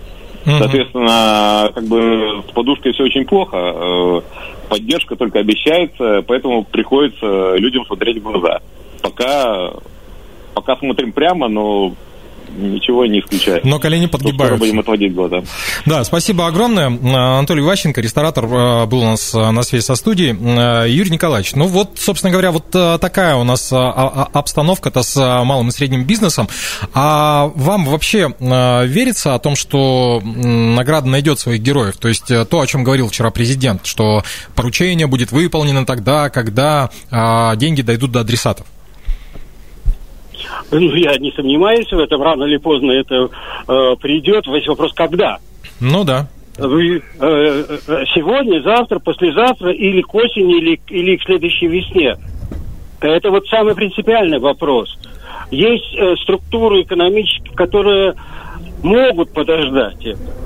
Мгм. 0.45 0.59
Соответственно, 0.59 1.71
как 1.73 1.85
бы 1.85 2.43
с 2.47 2.51
подушкой 2.51 2.93
все 2.93 3.03
очень 3.03 3.25
плохо, 3.25 3.57
э, 3.57 4.21
поддержка 4.69 5.15
только 5.15 5.39
обещается, 5.39 6.23
поэтому 6.27 6.63
приходится 6.63 7.55
людям 7.55 7.85
смотреть 7.85 8.17
в 8.17 8.23
глаза. 8.23 8.59
Пока, 9.05 9.71
пока 10.55 10.75
смотрим 10.77 11.11
прямо, 11.11 11.47
но 11.47 11.93
ничего 12.55 13.05
не 13.05 13.19
исключаю. 13.19 13.61
Но 13.63 13.79
колени 13.79 14.07
подгибаются. 14.07 14.57
будем 14.57 14.79
отводить 14.79 15.13
глаза. 15.13 15.43
Да, 15.85 16.03
спасибо 16.03 16.47
огромное. 16.47 16.87
Анатолий 16.87 17.61
Ващенко, 17.61 18.01
ресторатор, 18.01 18.45
э, 18.45 18.85
был 18.85 18.99
у 18.99 19.05
нас 19.05 19.33
э, 19.33 19.51
на 19.51 19.63
связи 19.63 19.83
со 19.83 19.95
студией. 19.95 20.35
Э, 20.35 20.89
Юрий 20.89 21.11
Николаевич, 21.11 21.53
ну 21.55 21.67
вот, 21.67 21.97
собственно 21.99 22.31
говоря, 22.31 22.51
вот 22.51 22.69
такая 22.71 23.35
у 23.35 23.43
нас 23.43 23.71
а, 23.71 23.91
а, 23.91 24.29
обстановка-то 24.33 25.03
с 25.03 25.15
малым 25.43 25.69
и 25.69 25.71
средним 25.71 26.05
бизнесом. 26.05 26.47
А 26.93 27.51
вам 27.55 27.85
вообще 27.85 28.33
верится 28.39 29.35
о 29.35 29.39
том, 29.39 29.55
что 29.55 30.21
награда 30.23 31.07
найдет 31.07 31.39
своих 31.39 31.61
героев? 31.61 31.97
То 31.97 32.07
есть 32.07 32.27
то, 32.27 32.59
о 32.59 32.67
чем 32.67 32.83
говорил 32.83 33.09
вчера 33.09 33.29
президент, 33.31 33.85
что 33.85 34.23
поручение 34.55 35.07
будет 35.07 35.31
выполнено 35.31 35.85
тогда, 35.85 36.29
когда 36.29 36.89
а, 37.11 37.55
деньги 37.55 37.81
дойдут 37.81 38.11
до 38.11 38.21
адресатов? 38.21 38.65
Ну, 40.71 40.79
я 40.79 41.17
не 41.17 41.31
сомневаюсь 41.31 41.91
в 41.91 41.99
этом, 41.99 42.21
рано 42.21 42.43
или 42.43 42.57
поздно 42.57 42.91
это 42.91 43.29
э, 43.67 43.95
придет. 43.99 44.45
Весь 44.47 44.67
вопрос, 44.67 44.93
когда? 44.93 45.37
Ну 45.79 46.03
да. 46.03 46.27
Вы, 46.57 46.97
э, 46.97 47.01
э, 47.19 48.03
сегодня, 48.13 48.61
завтра, 48.61 48.99
послезавтра, 48.99 49.71
или 49.71 50.01
к 50.01 50.13
осени, 50.15 50.57
или, 50.59 50.79
или 50.87 51.17
к 51.17 51.23
следующей 51.23 51.67
весне. 51.67 52.15
Это 53.01 53.29
вот 53.29 53.45
самый 53.47 53.75
принципиальный 53.75 54.39
вопрос. 54.39 54.97
Есть 55.51 55.93
э, 55.97 56.15
структуры 56.23 56.81
экономические, 56.81 57.53
которые 57.53 58.15
могут 58.83 59.33
подождать 59.33 60.05
это. 60.05 60.44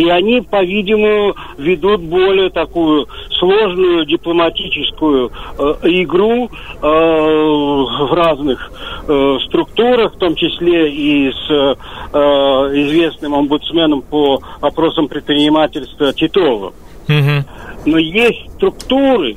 И 0.00 0.08
они, 0.08 0.40
по-видимому, 0.40 1.34
ведут 1.58 2.00
более 2.00 2.48
такую 2.48 3.06
сложную 3.38 4.06
дипломатическую 4.06 5.30
э, 5.58 5.74
игру 5.82 6.46
э, 6.46 6.86
в 6.86 8.14
разных 8.14 8.72
э, 9.06 9.36
структурах, 9.46 10.14
в 10.14 10.18
том 10.18 10.36
числе 10.36 10.90
и 10.90 11.30
с 11.30 11.50
э, 11.50 11.74
известным 12.16 13.34
омбудсменом 13.34 14.00
по 14.00 14.40
вопросам 14.62 15.06
предпринимательства 15.06 16.14
Титовым. 16.14 16.72
Угу. 17.06 17.44
Но 17.84 17.98
есть 17.98 18.50
структуры, 18.56 19.36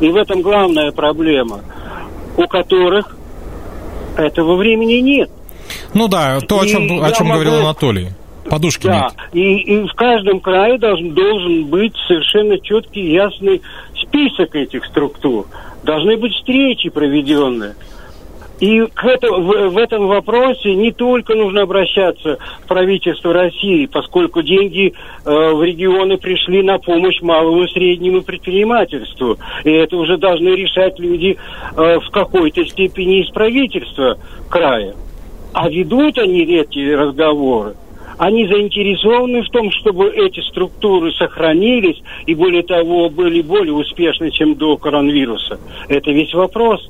и 0.00 0.08
в 0.08 0.16
этом 0.16 0.40
главная 0.40 0.92
проблема, 0.92 1.60
у 2.38 2.48
которых 2.48 3.18
этого 4.16 4.56
времени 4.56 5.00
нет. 5.00 5.30
Ну 5.92 6.08
да, 6.08 6.40
то, 6.40 6.60
о 6.60 6.66
чем, 6.66 7.02
о 7.02 7.12
чем 7.12 7.26
могу... 7.26 7.42
говорил 7.42 7.60
Анатолий. 7.60 8.08
Подушки 8.50 8.88
да. 8.88 9.02
нет. 9.02 9.12
И, 9.32 9.58
и 9.58 9.86
в 9.86 9.92
каждом 9.94 10.40
крае 10.40 10.76
должен, 10.76 11.14
должен 11.14 11.66
быть 11.66 11.94
совершенно 12.08 12.58
четкий, 12.58 13.12
ясный 13.12 13.62
список 13.94 14.56
этих 14.56 14.84
структур. 14.86 15.46
Должны 15.84 16.16
быть 16.16 16.34
встречи 16.34 16.90
проведенные. 16.90 17.74
И 18.58 18.84
к 18.92 19.04
это, 19.04 19.32
в, 19.32 19.70
в 19.70 19.78
этом 19.78 20.06
вопросе 20.08 20.74
не 20.74 20.92
только 20.92 21.34
нужно 21.34 21.62
обращаться 21.62 22.38
в 22.62 22.68
правительство 22.68 23.32
России, 23.32 23.86
поскольку 23.86 24.42
деньги 24.42 24.92
э, 25.24 25.30
в 25.30 25.62
регионы 25.62 26.18
пришли 26.18 26.62
на 26.62 26.78
помощь 26.78 27.22
малому 27.22 27.62
и 27.62 27.68
среднему 27.68 28.20
предпринимательству. 28.20 29.38
И 29.64 29.70
это 29.70 29.96
уже 29.96 30.18
должны 30.18 30.48
решать 30.48 30.98
люди 30.98 31.38
э, 31.74 32.00
в 32.00 32.10
какой-то 32.10 32.66
степени 32.66 33.22
из 33.22 33.30
правительства 33.30 34.18
края. 34.50 34.94
А 35.54 35.70
ведут 35.70 36.18
они 36.18 36.42
эти 36.42 36.92
разговоры 36.92 37.76
они 38.20 38.46
заинтересованы 38.46 39.42
в 39.42 39.48
том, 39.48 39.70
чтобы 39.70 40.10
эти 40.10 40.40
структуры 40.40 41.10
сохранились 41.12 42.02
и, 42.26 42.34
более 42.34 42.62
того, 42.62 43.08
были 43.08 43.40
более 43.40 43.72
успешны, 43.72 44.30
чем 44.30 44.56
до 44.56 44.76
коронавируса. 44.76 45.58
Это 45.88 46.10
весь 46.10 46.34
вопрос. 46.34 46.86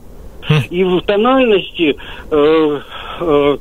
Хм. 0.49 0.55
И 0.71 0.83
в 0.83 1.01
тональности 1.03 1.95
э, 2.33 2.81
э, 3.21 3.59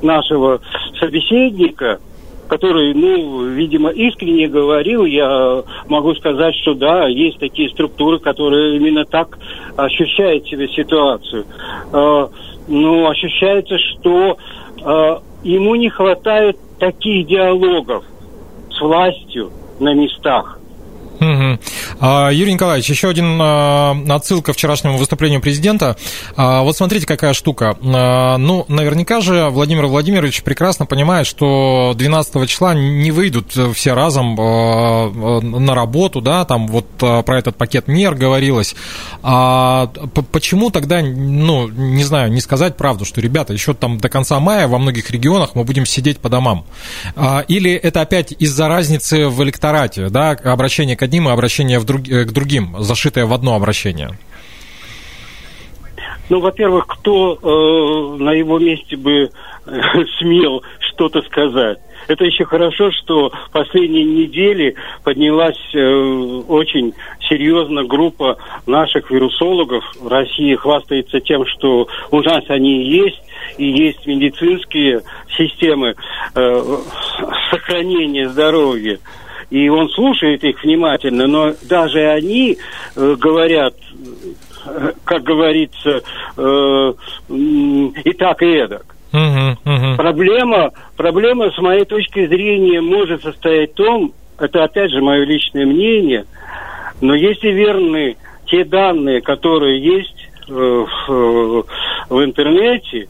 нашего 0.00 0.62
собеседника, 0.98 2.00
который, 2.48 2.94
ну, 2.94 3.48
видимо, 3.48 3.90
искренне 3.90 4.48
говорил, 4.48 5.04
я 5.04 5.62
могу 5.88 6.14
сказать, 6.14 6.54
что 6.62 6.72
да, 6.72 7.06
есть 7.06 7.38
такие 7.38 7.68
структуры, 7.68 8.18
которые 8.18 8.76
именно 8.76 9.04
так 9.04 9.38
ощущают 9.76 10.46
себе 10.46 10.68
ситуацию. 10.68 11.44
Э, 11.92 12.28
но 12.66 13.10
ощущается, 13.10 13.76
что 13.78 14.38
э, 14.82 15.16
ему 15.42 15.74
не 15.74 15.90
хватает 15.90 16.56
таких 16.84 17.26
диалогов 17.26 18.04
с 18.68 18.80
властью 18.80 19.52
на 19.78 19.94
местах. 19.94 20.60
Угу. 21.20 21.58
Юрий 22.32 22.52
Николаевич, 22.52 22.90
еще 22.90 23.08
один 23.08 23.38
а, 23.40 23.96
отсылка 24.10 24.52
к 24.52 24.56
вчерашнему 24.56 24.98
выступлению 24.98 25.40
президента. 25.40 25.96
А, 26.36 26.62
вот 26.62 26.76
смотрите, 26.76 27.06
какая 27.06 27.32
штука. 27.32 27.76
Ну, 27.80 28.64
наверняка 28.68 29.20
же 29.20 29.48
Владимир 29.50 29.86
Владимирович 29.86 30.42
прекрасно 30.42 30.86
понимает, 30.86 31.26
что 31.26 31.94
12 31.96 32.48
числа 32.48 32.74
не 32.74 33.10
выйдут 33.10 33.52
все 33.74 33.94
разом 33.94 34.34
на 34.34 35.74
работу, 35.74 36.20
да, 36.20 36.44
там 36.44 36.66
вот 36.68 36.86
про 36.96 37.38
этот 37.38 37.56
пакет 37.56 37.88
мер 37.88 38.14
говорилось. 38.14 38.74
А 39.22 39.86
почему 40.32 40.70
тогда, 40.70 41.00
ну, 41.00 41.68
не 41.68 42.04
знаю, 42.04 42.32
не 42.32 42.40
сказать 42.40 42.76
правду, 42.76 43.04
что, 43.04 43.20
ребята, 43.20 43.52
еще 43.52 43.74
там 43.74 43.98
до 43.98 44.08
конца 44.08 44.40
мая 44.40 44.66
во 44.66 44.78
многих 44.78 45.10
регионах 45.10 45.54
мы 45.54 45.64
будем 45.64 45.86
сидеть 45.86 46.18
по 46.18 46.28
домам? 46.28 46.66
Или 47.48 47.72
это 47.72 48.00
опять 48.00 48.32
из-за 48.38 48.68
разницы 48.68 49.28
в 49.28 49.42
электорате, 49.42 50.08
да, 50.08 50.30
обращение 50.30 50.96
к 50.96 51.03
одним 51.04 51.28
и 51.28 51.32
обращение 51.32 51.78
в 51.78 51.84
друг, 51.84 52.08
э, 52.08 52.24
к 52.24 52.32
другим, 52.32 52.76
зашитое 52.80 53.26
в 53.26 53.32
одно 53.32 53.54
обращение? 53.54 54.10
Ну, 56.30 56.40
во-первых, 56.40 56.86
кто 56.86 57.34
э, 57.34 58.22
на 58.22 58.32
его 58.32 58.58
месте 58.58 58.96
бы 58.96 59.30
э, 59.66 59.80
смел 60.18 60.62
что-то 60.80 61.22
сказать? 61.22 61.78
Это 62.06 62.24
еще 62.24 62.44
хорошо, 62.44 62.90
что 62.90 63.32
последние 63.52 64.04
недели 64.04 64.74
поднялась 65.04 65.58
э, 65.74 65.78
очень 65.78 66.94
серьезно 67.28 67.84
группа 67.84 68.36
наших 68.66 69.10
вирусологов. 69.10 69.84
В 70.00 70.08
России 70.08 70.54
хвастается 70.54 71.20
тем, 71.20 71.46
что 71.46 71.88
у 72.10 72.20
нас 72.20 72.44
они 72.48 72.84
есть, 72.84 73.22
и 73.58 73.66
есть 73.66 74.06
медицинские 74.06 75.02
системы 75.36 75.94
э, 76.34 76.76
сохранения 77.50 78.28
здоровья 78.28 78.98
и 79.50 79.68
он 79.68 79.88
слушает 79.90 80.44
их 80.44 80.62
внимательно, 80.62 81.26
но 81.26 81.54
даже 81.62 82.06
они 82.06 82.58
э, 82.96 83.16
говорят, 83.18 83.74
э, 84.66 84.92
как 85.04 85.22
говорится, 85.22 86.02
э, 86.36 86.92
и 87.28 88.12
так, 88.18 88.42
и 88.42 88.46
эдак. 88.46 88.94
Проблема, 89.96 90.70
проблема, 90.96 91.50
с 91.52 91.58
моей 91.58 91.84
точки 91.84 92.26
зрения, 92.26 92.80
может 92.80 93.22
состоять 93.22 93.72
в 93.72 93.74
том, 93.74 94.12
это 94.38 94.64
опять 94.64 94.90
же 94.90 95.00
мое 95.00 95.24
личное 95.24 95.66
мнение, 95.66 96.24
но 97.00 97.14
если 97.14 97.48
верны 97.50 98.16
те 98.46 98.64
данные, 98.64 99.20
которые 99.20 99.80
есть 99.80 100.28
э, 100.48 100.52
в, 100.52 101.66
в 102.08 102.24
интернете, 102.24 103.08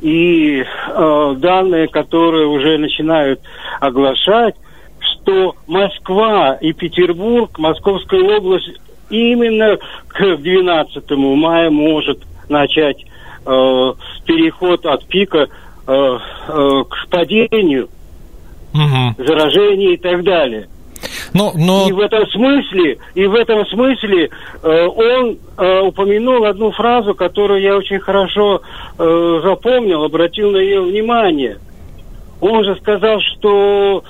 и 0.00 0.62
э, 0.62 1.34
данные, 1.36 1.88
которые 1.88 2.46
уже 2.46 2.78
начинают 2.78 3.40
оглашать, 3.80 4.54
что 5.22 5.54
Москва 5.66 6.54
и 6.60 6.72
Петербург, 6.72 7.58
Московская 7.58 8.22
область 8.22 8.70
именно 9.08 9.78
к 10.08 10.36
12 10.36 11.10
мая 11.10 11.70
может 11.70 12.20
начать 12.48 12.98
э, 13.00 13.92
переход 14.24 14.86
от 14.86 15.04
пика 15.06 15.48
э, 15.86 15.92
э, 15.92 16.84
к 16.88 17.08
падению, 17.08 17.88
угу. 18.72 19.24
заражению 19.24 19.92
и 19.92 19.96
так 19.96 20.22
далее. 20.24 20.68
Но, 21.32 21.52
но... 21.54 21.88
И 21.88 21.92
в 21.92 22.00
этом 22.00 22.26
смысле, 22.28 22.98
и 23.14 23.26
в 23.26 23.34
этом 23.34 23.64
смысле 23.66 24.28
э, 24.62 24.86
он 24.86 25.38
э, 25.56 25.80
упомянул 25.80 26.44
одну 26.44 26.72
фразу, 26.72 27.14
которую 27.14 27.62
я 27.62 27.76
очень 27.76 28.00
хорошо 28.00 28.60
э, 28.98 29.40
запомнил, 29.42 30.04
обратил 30.04 30.50
на 30.50 30.58
ее 30.58 30.82
внимание. 30.82 31.58
Он 32.40 32.64
же 32.64 32.74
сказал, 32.76 33.20
что 33.20 34.02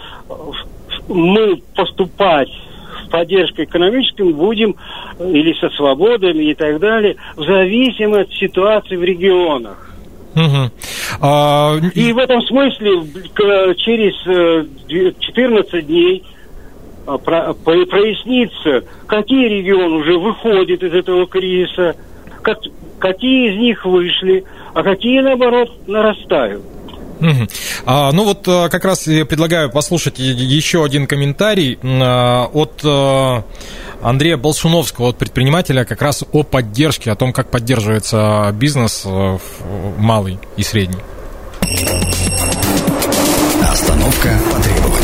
мы 1.11 1.63
поступать 1.75 2.49
с 3.05 3.09
поддержкой 3.11 3.65
экономической 3.65 4.33
будем 4.33 4.77
или 5.19 5.53
со 5.61 5.69
свободами 5.71 6.45
и 6.45 6.55
так 6.55 6.79
далее, 6.81 7.17
в 7.37 7.45
зависимости 7.45 8.33
от 8.33 8.33
ситуации 8.33 8.97
в 8.97 9.05
регионах. 9.05 9.91
Угу. 10.35 10.71
А... 11.21 11.77
И 11.95 12.13
в 12.13 12.19
этом 12.19 12.43
смысле 12.43 13.03
через 13.77 14.15
14 15.19 15.75
э, 15.75 15.83
дней 15.83 16.25
а, 17.07 17.19
прояснится, 17.19 18.85
какие 19.07 19.49
регионы 19.49 19.97
уже 19.97 20.19
выходят 20.19 20.83
из 20.83 20.95
этого 20.95 21.27
кризиса, 21.27 21.97
какие 22.99 23.53
из 23.53 23.59
них 23.59 23.85
вышли, 23.85 24.45
а 24.75 24.83
какие, 24.83 25.21
наоборот, 25.21 25.71
нарастают. 25.89 26.63
А, 27.85 28.13
ну 28.13 28.25
вот 28.25 28.45
а, 28.47 28.69
как 28.69 28.85
раз 28.85 29.01
предлагаю 29.01 29.71
послушать 29.71 30.19
еще 30.19 30.85
один 30.85 31.07
комментарий 31.07 31.79
а, 31.83 32.49
от 32.53 32.81
а, 32.85 33.45
Андрея 34.03 34.37
Болшуновского, 34.37 35.11
от 35.11 35.19
предпринимателя, 35.19 35.85
как 35.85 36.01
раз 36.03 36.25
о 36.33 36.43
поддержке, 36.43 37.11
о 37.11 37.17
том, 37.17 37.33
как 37.33 37.51
поддерживается 37.51 38.51
бизнес 38.55 39.05
малый 39.99 40.39
и 40.57 40.63
средний. 40.63 41.01
Остановка 43.63 44.39
по. 44.53 45.00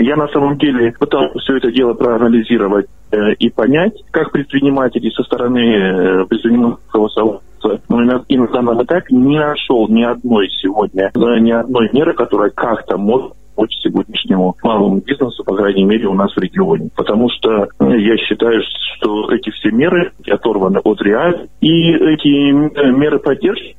Я 0.00 0.16
на 0.16 0.28
самом 0.28 0.56
деле 0.56 0.92
пытался 0.98 1.38
все 1.40 1.58
это 1.58 1.70
дело 1.70 1.92
проанализировать 1.92 2.86
э, 3.12 3.34
и 3.34 3.50
понять, 3.50 3.92
как 4.10 4.32
предприниматели 4.32 5.10
со 5.10 5.22
стороны 5.24 5.58
э, 5.58 6.24
предпринимательского 6.24 7.08
сообщества, 7.08 7.80
но 7.90 8.24
и 8.26 8.38
на 8.38 8.48
данном 8.48 8.82
этапе 8.82 9.14
не 9.14 9.38
нашел 9.38 9.88
ни 9.88 10.02
одной 10.02 10.48
сегодня, 10.62 11.10
ни 11.14 11.50
одной 11.50 11.90
меры, 11.92 12.14
которая 12.14 12.48
как-то 12.48 12.96
может 12.96 13.32
помочь 13.54 13.76
сегодняшнему 13.82 14.56
малому 14.62 15.00
бизнесу, 15.00 15.44
по 15.44 15.54
крайней 15.54 15.84
мере, 15.84 16.06
у 16.06 16.14
нас 16.14 16.34
в 16.34 16.38
регионе. 16.38 16.88
Потому 16.96 17.28
что 17.28 17.64
э, 17.64 17.98
я 17.98 18.16
считаю, 18.16 18.62
что 18.96 19.30
эти 19.32 19.50
все 19.50 19.70
меры 19.70 20.12
оторваны 20.26 20.78
от 20.78 21.02
реальности. 21.02 21.50
И 21.60 21.92
эти 21.92 22.52
меры 22.90 23.18
поддержки 23.18 23.76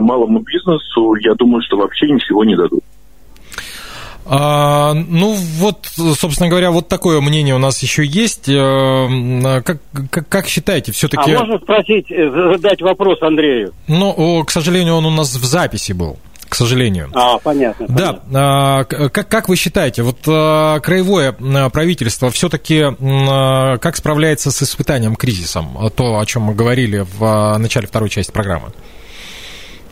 малому 0.00 0.40
бизнесу, 0.40 1.14
я 1.16 1.34
думаю, 1.34 1.62
что 1.62 1.76
вообще 1.76 2.08
ничего 2.08 2.44
не 2.44 2.56
дадут. 2.56 2.82
А, 4.26 4.94
ну, 4.94 5.32
вот, 5.34 5.86
собственно 5.86 6.48
говоря, 6.48 6.70
вот 6.70 6.88
такое 6.88 7.20
мнение 7.20 7.54
у 7.54 7.58
нас 7.58 7.82
еще 7.82 8.04
есть. 8.04 8.48
Э, 8.48 9.60
как, 9.64 9.78
как, 10.10 10.28
как 10.28 10.48
считаете, 10.48 10.92
все-таки... 10.92 11.32
А 11.32 11.38
можно 11.40 11.58
спросить, 11.58 12.06
задать 12.08 12.80
вопрос 12.80 13.20
Андрею? 13.22 13.72
Ну, 13.86 14.44
к 14.44 14.50
сожалению, 14.50 14.94
он 14.96 15.06
у 15.06 15.10
нас 15.10 15.34
в 15.34 15.44
записи 15.44 15.92
был 15.92 16.18
к 16.54 16.56
сожалению. 16.56 17.10
А, 17.14 17.38
понятно. 17.38 17.86
Да, 17.88 18.12
понятно. 18.12 18.30
А, 18.34 18.84
как, 18.84 19.28
как 19.28 19.48
вы 19.48 19.56
считаете, 19.56 20.02
вот 20.02 20.18
а, 20.28 20.78
краевое 20.78 21.34
а, 21.40 21.68
правительство 21.68 22.30
все-таки 22.30 22.84
как 23.80 23.96
справляется 23.96 24.52
с 24.52 24.62
испытанием 24.62 25.16
кризисом, 25.16 25.76
то, 25.96 26.20
о 26.20 26.26
чем 26.26 26.42
мы 26.42 26.54
говорили 26.54 27.04
в 27.18 27.58
начале 27.58 27.88
второй 27.88 28.08
части 28.08 28.30
программы? 28.30 28.68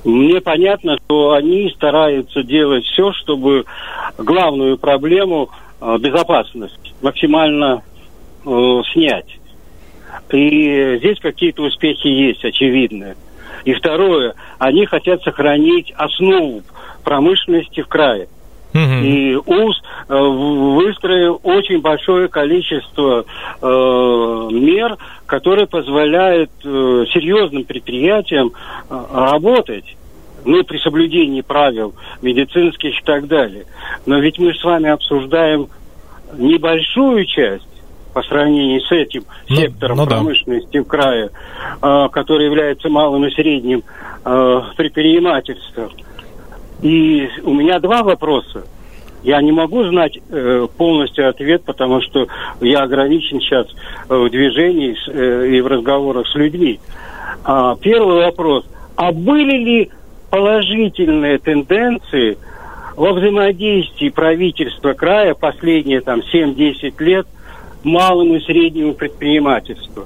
Мне 0.05 0.41
понятно, 0.41 0.99
что 1.05 1.33
они 1.33 1.71
стараются 1.71 2.43
делать 2.43 2.85
все, 2.85 3.13
чтобы 3.13 3.65
главную 4.19 4.77
проблему 4.79 5.51
безопасность 5.99 6.95
максимально 7.03 7.83
э, 8.45 8.81
снять. 8.93 9.39
И 10.31 10.97
здесь 10.99 11.19
какие-то 11.21 11.63
успехи 11.63 12.07
есть, 12.07 12.45
очевидные. 12.45 13.17
И 13.65 13.75
второе, 13.75 14.35
они 14.59 14.87
хотят 14.87 15.23
сохранить 15.23 15.93
основу 15.97 16.63
промышленности 17.05 17.83
в 17.83 17.89
крае. 17.89 18.29
Uh-huh. 18.75 19.03
И 19.03 19.37
УЗ 19.37 19.83
э, 20.09 20.15
выстроил 20.17 21.41
очень 21.43 21.81
большое 21.81 22.29
количество 22.29 23.25
э, 23.61 23.67
мер, 23.67 24.97
которые 25.27 25.67
позволяют 25.67 26.51
э, 26.65 27.05
серьезным 27.13 27.65
предприятиям 27.65 28.53
э, 28.89 29.05
работать 29.13 29.97
ну, 30.45 30.65
при 30.65 30.79
соблюдении 30.79 31.43
правил 31.43 31.95
медицинских 32.21 32.99
и 32.99 33.05
так 33.05 33.27
далее. 33.27 33.67
Но 34.07 34.19
ведь 34.19 34.39
мы 34.39 34.55
с 34.55 34.65
вами 34.65 34.89
обсуждаем 34.89 35.69
небольшую 36.37 37.27
часть 37.27 37.67
по 38.13 38.23
сравнению 38.23 38.81
с 38.81 38.93
этим 38.93 39.25
ну, 39.49 39.57
сектором 39.57 39.97
ну, 39.99 40.07
промышленности 40.07 40.79
да. 40.79 40.83
в 40.83 40.87
крае, 40.87 41.31
э, 41.83 42.09
который 42.13 42.47
является 42.47 42.89
малым 42.89 43.25
и 43.27 43.31
средним 43.31 43.83
э, 44.25 44.63
предпринимательством. 44.77 45.91
И 46.83 47.29
у 47.45 47.55
меня 47.55 47.79
два 47.79 48.03
вопроса. 48.03 48.65
Я 49.23 49.41
не 49.41 49.53
могу 49.53 49.85
знать 49.85 50.19
э, 50.29 50.67
полностью 50.77 51.29
ответ, 51.29 51.63
потому 51.65 52.01
что 52.03 52.27
я 52.61 52.81
ограничен 52.81 53.41
сейчас 53.41 53.69
э, 54.09 54.15
в 54.15 54.29
движении 54.31 54.95
с, 54.95 55.09
э, 55.09 55.49
и 55.57 55.61
в 55.61 55.67
разговорах 55.69 56.27
с 56.27 56.35
людьми. 56.35 56.81
А, 57.45 57.77
первый 57.77 58.25
вопрос. 58.25 58.65
А 58.97 59.13
были 59.13 59.57
ли 59.57 59.91
положительные 60.31 61.39
тенденции 61.39 62.37
во 62.97 63.13
взаимодействии 63.13 64.09
правительства 64.09 64.93
края 64.93 65.35
последние 65.35 66.01
там 66.01 66.21
7-10 66.33 66.95
лет– 66.99 67.27
малому 67.85 68.37
и 68.37 68.41
среднему 68.41 68.95
предпринимательству. 68.95 70.05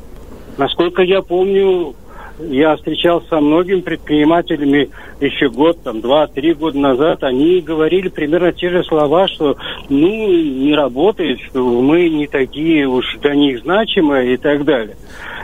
Насколько 0.57 1.03
я 1.03 1.23
помню, 1.23 1.95
я 2.39 2.77
встречался 2.77 3.29
со 3.29 3.41
многими 3.41 3.81
предпринимателями 3.81 4.91
еще 5.21 5.49
год, 5.49 5.83
там, 5.83 6.01
два-три 6.01 6.55
года 6.55 6.79
назад, 6.79 7.25
они 7.25 7.61
говорили 7.61 8.09
примерно 8.09 8.53
те 8.53 8.71
же 8.71 8.85
слова, 8.85 9.29
что, 9.29 9.57
ну, 9.89 10.09
не 10.09 10.75
работает, 10.75 11.41
что 11.41 11.65
мы 11.65 12.09
не 12.09 12.27
такие 12.27 12.87
уж 12.87 13.17
для 13.23 13.35
них 13.35 13.61
значимые 13.61 14.35
и 14.35 14.37
так 14.37 14.65
далее. 14.65 14.97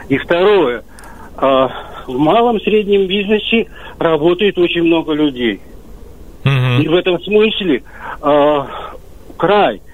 И 0.09 0.19
второе, 0.19 0.83
э, 1.37 1.69
в 2.07 2.19
малом 2.19 2.61
среднем 2.61 3.07
бизнесе 3.07 3.69
работает 3.99 4.59
очень 4.59 4.83
много 4.83 5.13
людей. 5.13 5.61
Mm-hmm. 6.45 6.83
И 6.83 6.89
в 6.89 6.95
этом 6.95 7.23
смысле 7.23 7.83
э, 8.23 8.65
край– 9.37 9.81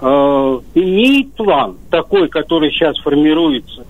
э, 0.00 0.60
имеет 0.74 1.34
план 1.34 1.76
такой, 1.90 2.28
который 2.28 2.70
сейчас 2.70 2.98
формируется 2.98 3.86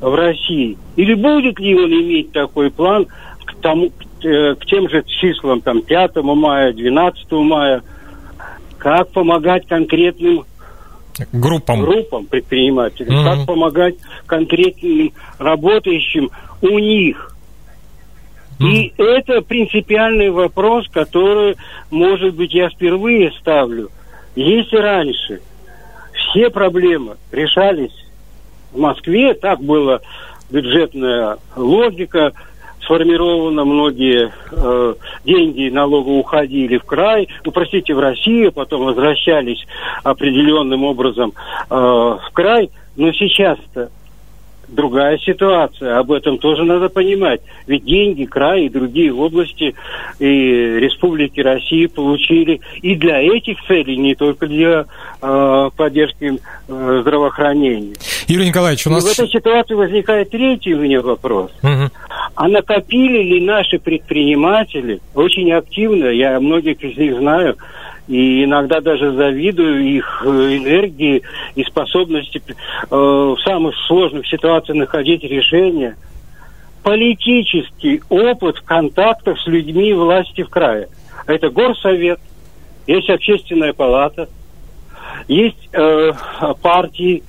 в 0.00 0.14
России? 0.14 0.76
Или 0.96 1.14
будет 1.14 1.58
ли 1.58 1.74
он 1.74 1.90
иметь 1.90 2.32
такой 2.32 2.70
план 2.70 3.06
к, 3.44 3.54
тому, 3.60 3.90
к, 3.90 4.24
э, 4.24 4.54
к 4.54 4.66
тем 4.66 4.88
же 4.88 5.02
числам, 5.06 5.60
там, 5.60 5.82
5 5.82 6.16
мая, 6.16 6.72
12 6.72 7.32
мая? 7.32 7.82
Как 8.78 9.10
помогать 9.10 9.66
конкретным 9.66 10.44
группам, 11.32 11.80
группам 11.80 12.26
предпринимателей? 12.26 13.10
Mm-hmm. 13.10 13.24
Как 13.24 13.46
помогать 13.46 13.94
конкретным 14.26 15.12
работающим 15.38 16.30
у 16.62 16.78
них? 16.78 17.34
И 18.60 18.92
это 18.96 19.40
принципиальный 19.40 20.30
вопрос, 20.30 20.88
который, 20.88 21.56
может 21.90 22.34
быть, 22.34 22.52
я 22.52 22.68
впервые 22.68 23.30
ставлю. 23.38 23.88
Если 24.34 24.76
раньше 24.76 25.40
все 26.12 26.50
проблемы 26.50 27.16
решались 27.30 27.92
в 28.72 28.78
Москве, 28.78 29.34
так 29.34 29.60
была 29.60 30.00
бюджетная 30.50 31.38
логика, 31.56 32.32
сформировано, 32.82 33.64
многие 33.64 34.32
э, 34.50 34.94
деньги 35.24 35.68
налога 35.68 36.08
уходили 36.08 36.78
в 36.78 36.84
край, 36.84 37.28
ну, 37.44 37.52
простите, 37.52 37.94
в 37.94 37.98
Россию, 37.98 38.50
потом 38.52 38.84
возвращались 38.84 39.66
определенным 40.04 40.84
образом 40.84 41.32
э, 41.68 41.74
в 41.74 42.30
край, 42.32 42.70
но 42.96 43.12
сейчас-то 43.12 43.90
другая 44.68 45.18
ситуация. 45.18 45.98
Об 45.98 46.12
этом 46.12 46.38
тоже 46.38 46.64
надо 46.64 46.88
понимать. 46.88 47.40
Ведь 47.66 47.84
деньги 47.84 48.24
край 48.24 48.64
и 48.64 48.68
другие 48.68 49.12
области 49.12 49.74
и 50.18 50.24
республики 50.24 51.40
России 51.40 51.86
получили 51.86 52.60
и 52.82 52.94
для 52.94 53.20
этих 53.20 53.58
целей, 53.66 53.96
не 53.96 54.14
только 54.14 54.46
для 54.46 54.86
э, 55.20 55.70
поддержки 55.76 56.38
э, 56.68 56.98
здравоохранения. 57.02 57.94
Юрий 58.26 58.48
Николаевич, 58.48 58.86
у 58.86 58.90
нас... 58.90 59.04
И 59.04 59.08
в 59.08 59.12
этой 59.12 59.28
ситуации 59.30 59.74
возникает 59.74 60.30
третий 60.30 60.74
у 60.74 60.80
меня 60.80 61.00
вопрос. 61.00 61.50
Угу. 61.62 61.90
А 62.34 62.48
накопили 62.48 63.22
ли 63.22 63.44
наши 63.44 63.78
предприниматели 63.78 65.00
очень 65.14 65.50
активно, 65.52 66.06
я 66.06 66.38
многих 66.38 66.82
из 66.82 66.96
них 66.96 67.16
знаю, 67.16 67.56
и 68.08 68.44
иногда 68.44 68.80
даже 68.80 69.12
завидую 69.12 69.84
их 69.84 70.22
э, 70.24 70.28
энергии 70.56 71.22
и 71.54 71.62
способности 71.62 72.42
э, 72.48 72.54
в 72.90 73.38
самых 73.44 73.76
сложных 73.86 74.26
ситуациях 74.26 74.78
находить 74.78 75.22
решения. 75.22 75.96
Политический 76.82 78.02
опыт 78.08 78.56
в 78.56 78.64
контактах 78.64 79.38
с 79.38 79.46
людьми 79.46 79.92
власти 79.92 80.42
в 80.42 80.48
крае. 80.48 80.88
Это 81.26 81.50
горсовет, 81.50 82.18
есть 82.86 83.10
общественная 83.10 83.74
палата, 83.74 84.28
есть 85.28 85.68
э, 85.72 86.12
партии, 86.62 87.22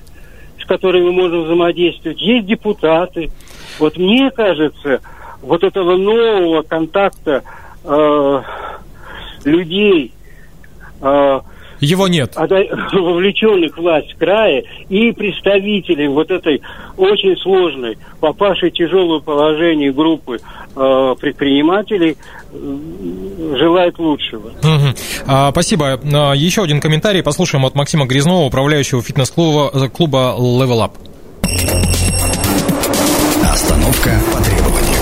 с 0.62 0.66
которыми 0.66 1.06
мы 1.06 1.12
можем 1.12 1.44
взаимодействовать, 1.44 2.22
есть 2.22 2.46
депутаты. 2.46 3.32
Вот 3.80 3.98
мне 3.98 4.32
кажется, 4.32 5.02
вот 5.42 5.66
этого 5.66 5.98
нового 5.98 6.62
контакта 6.62 7.44
э, 7.84 8.42
людей 9.44 10.14
его 11.80 12.08
нет. 12.08 12.36
Вовлеченных 12.92 13.78
власть 13.78 14.14
края 14.18 14.64
и 14.90 15.12
представителей 15.12 16.08
вот 16.08 16.30
этой 16.30 16.62
очень 16.98 17.38
сложной, 17.38 17.98
попавшей 18.20 18.72
в 18.72 18.74
тяжелое 18.74 19.20
положение 19.20 19.92
группы 19.92 20.40
э, 20.76 21.16
предпринимателей 21.20 22.18
желает 22.52 23.98
лучшего. 24.00 24.48
Угу. 24.48 24.96
А, 25.28 25.52
спасибо. 25.52 26.00
А, 26.14 26.34
еще 26.34 26.64
один 26.64 26.82
комментарий 26.82 27.24
послушаем 27.24 27.66
от 27.66 27.76
Максима 27.76 28.06
Грязнова, 28.06 28.46
управляющего 28.46 29.02
фитнес-клуба 29.02 29.90
клуба 29.90 30.36
Level 30.38 30.86
Up. 30.86 30.92
Остановка 33.52 34.12
по 34.34 34.44
требованию. 34.44 35.00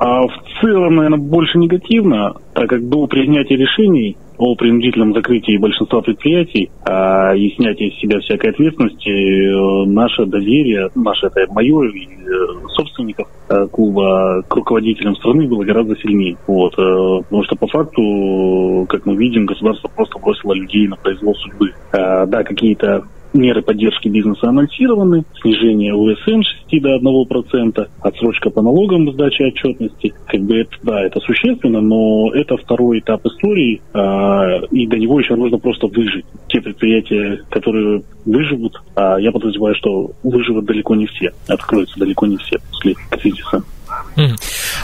А 0.00 0.22
в 0.22 0.47
целом, 0.60 0.96
наверное, 0.96 1.18
больше 1.18 1.58
негативно, 1.58 2.34
так 2.54 2.68
как 2.68 2.88
до 2.88 3.06
принятия 3.06 3.56
решений 3.56 4.16
о 4.36 4.54
принудительном 4.54 5.14
закрытии 5.14 5.58
большинства 5.58 6.00
предприятий 6.00 6.70
а, 6.84 7.34
и 7.34 7.50
снятии 7.56 7.90
с 7.90 8.00
себя 8.00 8.20
всякой 8.20 8.50
ответственности, 8.50 9.08
э, 9.10 9.86
наше 9.88 10.26
доверие, 10.26 10.90
наше 10.94 11.26
это 11.26 11.52
мое 11.52 11.88
и 11.88 12.06
э, 12.06 12.68
собственное 12.68 12.98
родственников 12.98 13.28
э, 13.48 13.66
клуба 13.70 14.42
к 14.48 14.54
руководителям 14.54 15.14
страны 15.16 15.46
было 15.46 15.64
гораздо 15.64 15.96
сильнее. 15.96 16.36
Вот, 16.46 16.74
потому 16.74 17.44
что 17.44 17.56
по 17.56 17.66
факту, 17.68 18.86
как 18.88 19.06
мы 19.06 19.16
видим, 19.16 19.46
государство 19.46 19.88
просто 19.88 20.18
бросило 20.18 20.52
людей 20.54 20.88
на 20.88 20.96
произвол 20.96 21.34
судьбы. 21.36 21.72
Э, 21.92 22.26
да, 22.26 22.42
какие-то 22.42 23.04
меры 23.32 23.62
поддержки 23.62 24.08
бизнеса 24.08 24.48
анонсированы, 24.48 25.24
снижение 25.40 25.94
УСН 25.94 26.42
6 26.70 26.82
до 26.82 26.96
1%, 26.98 27.88
отсрочка 28.00 28.50
по 28.50 28.62
налогам 28.62 29.10
сдачи 29.12 29.42
отчетности. 29.42 30.14
Как 30.26 30.40
бы 30.40 30.58
это, 30.58 30.70
да, 30.82 31.02
это 31.02 31.20
существенно, 31.20 31.80
но 31.80 32.32
это 32.34 32.56
второй 32.56 33.00
этап 33.00 33.24
истории, 33.26 33.80
э, 33.92 34.66
и 34.70 34.86
до 34.86 34.98
него 34.98 35.20
еще 35.20 35.36
нужно 35.36 35.58
просто 35.58 35.86
выжить. 35.86 36.24
Те 36.48 36.60
предприятия, 36.60 37.40
которые 37.50 38.02
выживут, 38.24 38.80
э, 38.96 39.16
я 39.20 39.32
подозреваю, 39.32 39.74
что 39.74 40.10
выживут 40.22 40.64
далеко 40.64 40.94
не 40.94 41.06
все, 41.06 41.32
откроются 41.48 41.98
далеко 41.98 42.26
не 42.26 42.36
все 42.36 42.58
после 42.70 42.94
кризиса. 43.10 43.62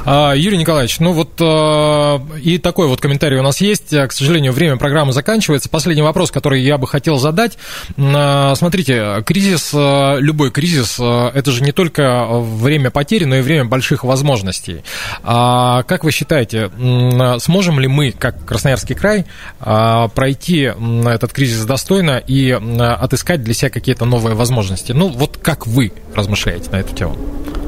А, 0.05 0.33
Юрий 0.35 0.59
Николаевич, 0.59 1.01
ну 1.01 1.13
вот 1.13 1.31
а, 1.41 2.21
и 2.43 2.59
такой 2.59 2.89
вот 2.89 3.01
комментарий 3.01 3.39
у 3.39 3.43
нас 3.43 3.61
есть. 3.61 3.91
К 3.91 4.13
сожалению, 4.13 4.53
время 4.53 4.77
программы 4.77 5.13
заканчивается. 5.13 5.69
Последний 5.69 6.03
вопрос, 6.03 6.31
который 6.31 6.63
я 6.63 6.79
бы 6.79 6.87
хотел 6.87 7.17
задать. 7.19 7.59
А, 7.97 8.55
смотрите, 8.55 9.23
кризис, 9.27 9.71
любой 9.73 10.51
кризис, 10.51 10.99
это 10.99 11.51
же 11.51 11.63
не 11.63 11.73
только 11.73 12.27
время 12.31 12.91
потери, 12.91 13.25
но 13.25 13.37
и 13.37 13.41
время 13.41 13.65
больших 13.65 14.05
возможностей. 14.05 14.83
Как 15.23 16.05
вы 16.05 16.11
считаете, 16.13 16.71
сможем 17.39 17.81
ли 17.81 17.89
мы, 17.89 18.13
как 18.13 18.45
Красноярский 18.45 18.95
край, 18.95 19.27
пройти 19.59 20.73
этот 21.07 21.33
кризис 21.33 21.65
достойно 21.65 22.19
и 22.19 22.51
отыскать 22.51 23.43
для 23.43 23.55
себя 23.55 23.71
какие-то 23.71 24.05
новые 24.05 24.35
возможности? 24.35 24.93
Ну, 24.93 25.09
вот 25.09 25.39
как 25.39 25.67
вы 25.67 25.93
размышляете 26.15 26.71
на 26.71 26.77
эту 26.77 26.95
тему? 26.95 27.17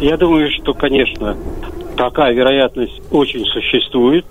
Я 0.00 0.16
думаю, 0.16 0.50
что, 0.50 0.74
конечно, 0.74 1.36
такая 1.96 2.32
вероятность 2.32 3.00
очень 3.10 3.44
существует. 3.46 4.24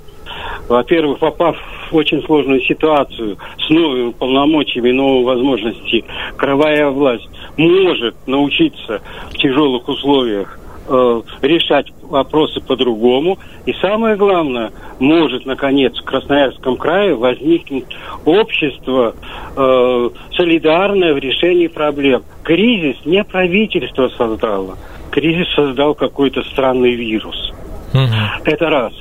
Во-первых, 0.67 1.19
попав 1.19 1.57
в 1.91 1.95
очень 1.95 2.23
сложную 2.23 2.61
ситуацию 2.61 3.37
с 3.59 3.69
новыми 3.69 4.11
полномочиями, 4.11 4.91
новыми 4.91 5.23
возможностями, 5.23 6.03
кровая 6.37 6.89
власть 6.89 7.29
может 7.57 8.15
научиться 8.25 9.01
в 9.29 9.33
тяжелых 9.35 9.87
условиях 9.87 10.59
э, 10.87 11.21
решать 11.41 11.91
вопросы 12.01 12.59
по-другому. 12.61 13.37
И 13.65 13.73
самое 13.73 14.15
главное, 14.15 14.71
может, 14.99 15.45
наконец, 15.45 15.97
в 15.99 16.03
Красноярском 16.03 16.77
крае 16.77 17.15
возникнуть 17.15 17.85
общество 18.25 19.15
э, 19.55 20.09
солидарное 20.35 21.13
в 21.13 21.17
решении 21.17 21.67
проблем. 21.67 22.23
Кризис 22.43 22.97
не 23.05 23.23
правительство 23.23 24.09
создало 24.09 24.77
кризис 25.15 25.47
создал 25.55 25.95
какой-то 25.95 26.43
странный 26.43 26.93
вирус. 26.93 27.53
Угу. 27.93 28.43
Это 28.43 28.69
раз. 28.69 28.93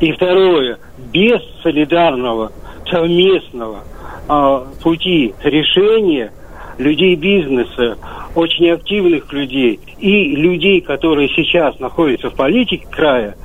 И 0.00 0.10
второе, 0.10 0.78
без 1.12 1.40
солидарного, 1.62 2.50
совместного 2.90 3.84
э, 4.28 4.64
пути 4.82 5.32
решения 5.44 6.32
людей 6.76 7.14
бизнеса, 7.14 7.96
очень 8.34 8.70
активных 8.70 9.32
людей 9.32 9.78
и 10.00 10.34
людей, 10.34 10.80
которые 10.80 11.28
сейчас 11.28 11.78
находятся 11.78 12.30
в 12.30 12.34
политике 12.34 12.86
края, 12.90 13.36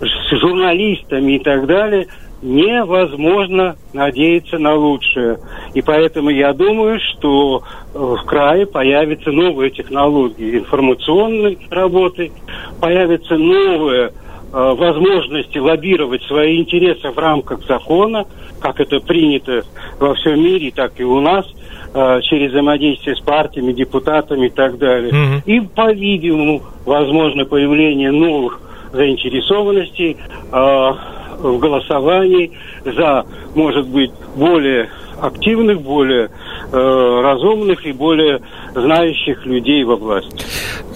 с 0.00 0.38
журналистами 0.38 1.32
и 1.32 1.38
так 1.40 1.66
далее– 1.66 2.06
невозможно 2.42 3.76
надеяться 3.92 4.58
на 4.58 4.74
лучшее. 4.74 5.38
И 5.74 5.82
поэтому 5.82 6.30
я 6.30 6.52
думаю, 6.52 7.00
что 7.00 7.62
э, 7.62 7.98
в 7.98 8.24
крае 8.24 8.66
появятся 8.66 9.30
новые 9.30 9.70
технологии 9.70 10.58
информационной 10.58 11.58
работы, 11.70 12.32
появятся 12.80 13.36
новые 13.36 14.06
э, 14.06 14.10
возможности 14.52 15.58
лоббировать 15.58 16.22
свои 16.24 16.60
интересы 16.60 17.10
в 17.10 17.18
рамках 17.18 17.64
закона, 17.66 18.26
как 18.60 18.80
это 18.80 19.00
принято 19.00 19.62
во 19.98 20.14
всем 20.14 20.42
мире, 20.42 20.72
так 20.74 20.92
и 21.00 21.04
у 21.04 21.20
нас, 21.20 21.46
э, 21.94 22.20
через 22.22 22.50
взаимодействие 22.50 23.16
с 23.16 23.20
партиями, 23.20 23.72
депутатами 23.72 24.46
и 24.46 24.50
так 24.50 24.76
далее. 24.76 25.10
Mm-hmm. 25.10 25.42
И, 25.46 25.60
по-видимому, 25.60 26.62
возможно 26.84 27.46
появление 27.46 28.12
новых 28.12 28.60
заинтересованностей, 28.92 30.16
э, 30.52 30.90
в 31.38 31.58
голосовании 31.58 32.52
за, 32.84 33.24
может 33.54 33.86
быть, 33.88 34.12
более 34.36 34.88
активных, 35.20 35.80
более 35.80 36.30
э, 36.72 37.20
разумных 37.22 37.86
и 37.86 37.92
более 37.92 38.40
знающих 38.74 39.44
людей 39.46 39.84
во 39.84 39.96
власти. 39.96 40.44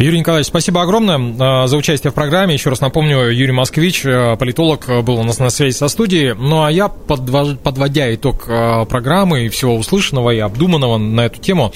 Юрий 0.00 0.20
Николаевич, 0.20 0.46
спасибо 0.46 0.80
огромное 0.80 1.18
э, 1.18 1.66
за 1.66 1.76
участие 1.76 2.10
в 2.10 2.14
программе. 2.14 2.54
Еще 2.54 2.70
раз 2.70 2.80
напомню, 2.80 3.30
Юрий 3.30 3.52
Москвич, 3.52 4.02
э, 4.06 4.34
политолог, 4.38 4.86
был 5.04 5.16
у 5.16 5.22
нас 5.24 5.38
на 5.38 5.50
связи 5.50 5.76
со 5.76 5.88
студией. 5.88 6.32
Ну 6.32 6.62
а 6.62 6.72
я, 6.72 6.88
подводя 6.88 8.14
итог 8.14 8.44
э, 8.48 8.86
программы 8.86 9.44
и 9.44 9.48
всего 9.50 9.76
услышанного 9.76 10.30
и 10.30 10.38
обдуманного 10.38 10.96
на 10.96 11.26
эту 11.26 11.38
тему, 11.38 11.74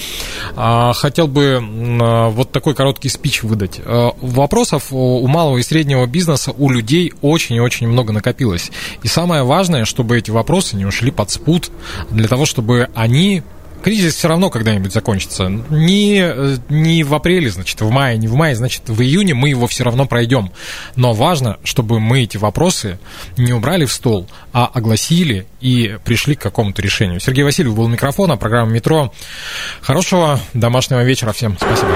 хотел 0.55 1.27
бы 1.27 1.63
вот 2.33 2.51
такой 2.51 2.73
короткий 2.73 3.09
спич 3.09 3.43
выдать. 3.43 3.79
Вопросов 3.85 4.87
у 4.91 5.27
малого 5.27 5.57
и 5.57 5.63
среднего 5.63 6.05
бизнеса 6.07 6.51
у 6.57 6.69
людей 6.69 7.13
очень 7.21 7.55
и 7.55 7.59
очень 7.59 7.87
много 7.87 8.11
накопилось. 8.11 8.71
И 9.03 9.07
самое 9.07 9.43
важное, 9.43 9.85
чтобы 9.85 10.17
эти 10.17 10.31
вопросы 10.31 10.75
не 10.75 10.85
ушли 10.85 11.11
под 11.11 11.29
спут, 11.29 11.69
для 12.09 12.27
того, 12.27 12.45
чтобы 12.45 12.89
они 12.95 13.43
кризис 13.85 14.15
все 14.15 14.27
равно 14.27 14.49
когда-нибудь 14.49 14.91
закончится. 14.91 15.47
Не, 15.47 16.57
не 16.69 17.03
в 17.03 17.13
апреле, 17.13 17.51
значит, 17.51 17.79
в 17.81 17.89
мае, 17.91 18.17
не 18.17 18.27
в 18.27 18.33
мае, 18.33 18.55
значит, 18.55 18.81
в 18.87 18.99
июне 18.99 19.35
мы 19.35 19.49
его 19.49 19.67
все 19.67 19.83
равно 19.83 20.07
пройдем. 20.07 20.51
Но 20.95 21.13
важно, 21.13 21.59
чтобы 21.63 21.99
мы 21.99 22.23
эти 22.23 22.37
вопросы 22.37 22.97
не 23.37 23.53
убрали 23.53 23.85
в 23.85 23.93
стол, 23.93 24.27
а 24.53 24.65
огласили 24.65 25.45
и 25.61 25.99
пришли 26.03 26.33
к 26.33 26.41
какому-то 26.41 26.81
решению. 26.81 27.19
Сергей 27.19 27.43
Васильев 27.43 27.75
был 27.75 27.83
у 27.83 27.87
микрофона, 27.87 28.37
программа 28.37 28.71
«Метро». 28.71 29.13
Хорошего 29.81 30.39
домашнего 30.55 31.03
вечера 31.03 31.31
всем. 31.31 31.55
Спасибо. 31.55 31.91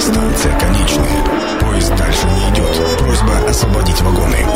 Станция 0.00 0.60
конечная. 0.60 1.58
Поезд 1.60 1.96
дальше 1.96 2.26
не 2.26 2.54
идет. 2.54 2.98
Просьба 2.98 3.38
освободить 3.48 4.02
вагоны. 4.02 4.46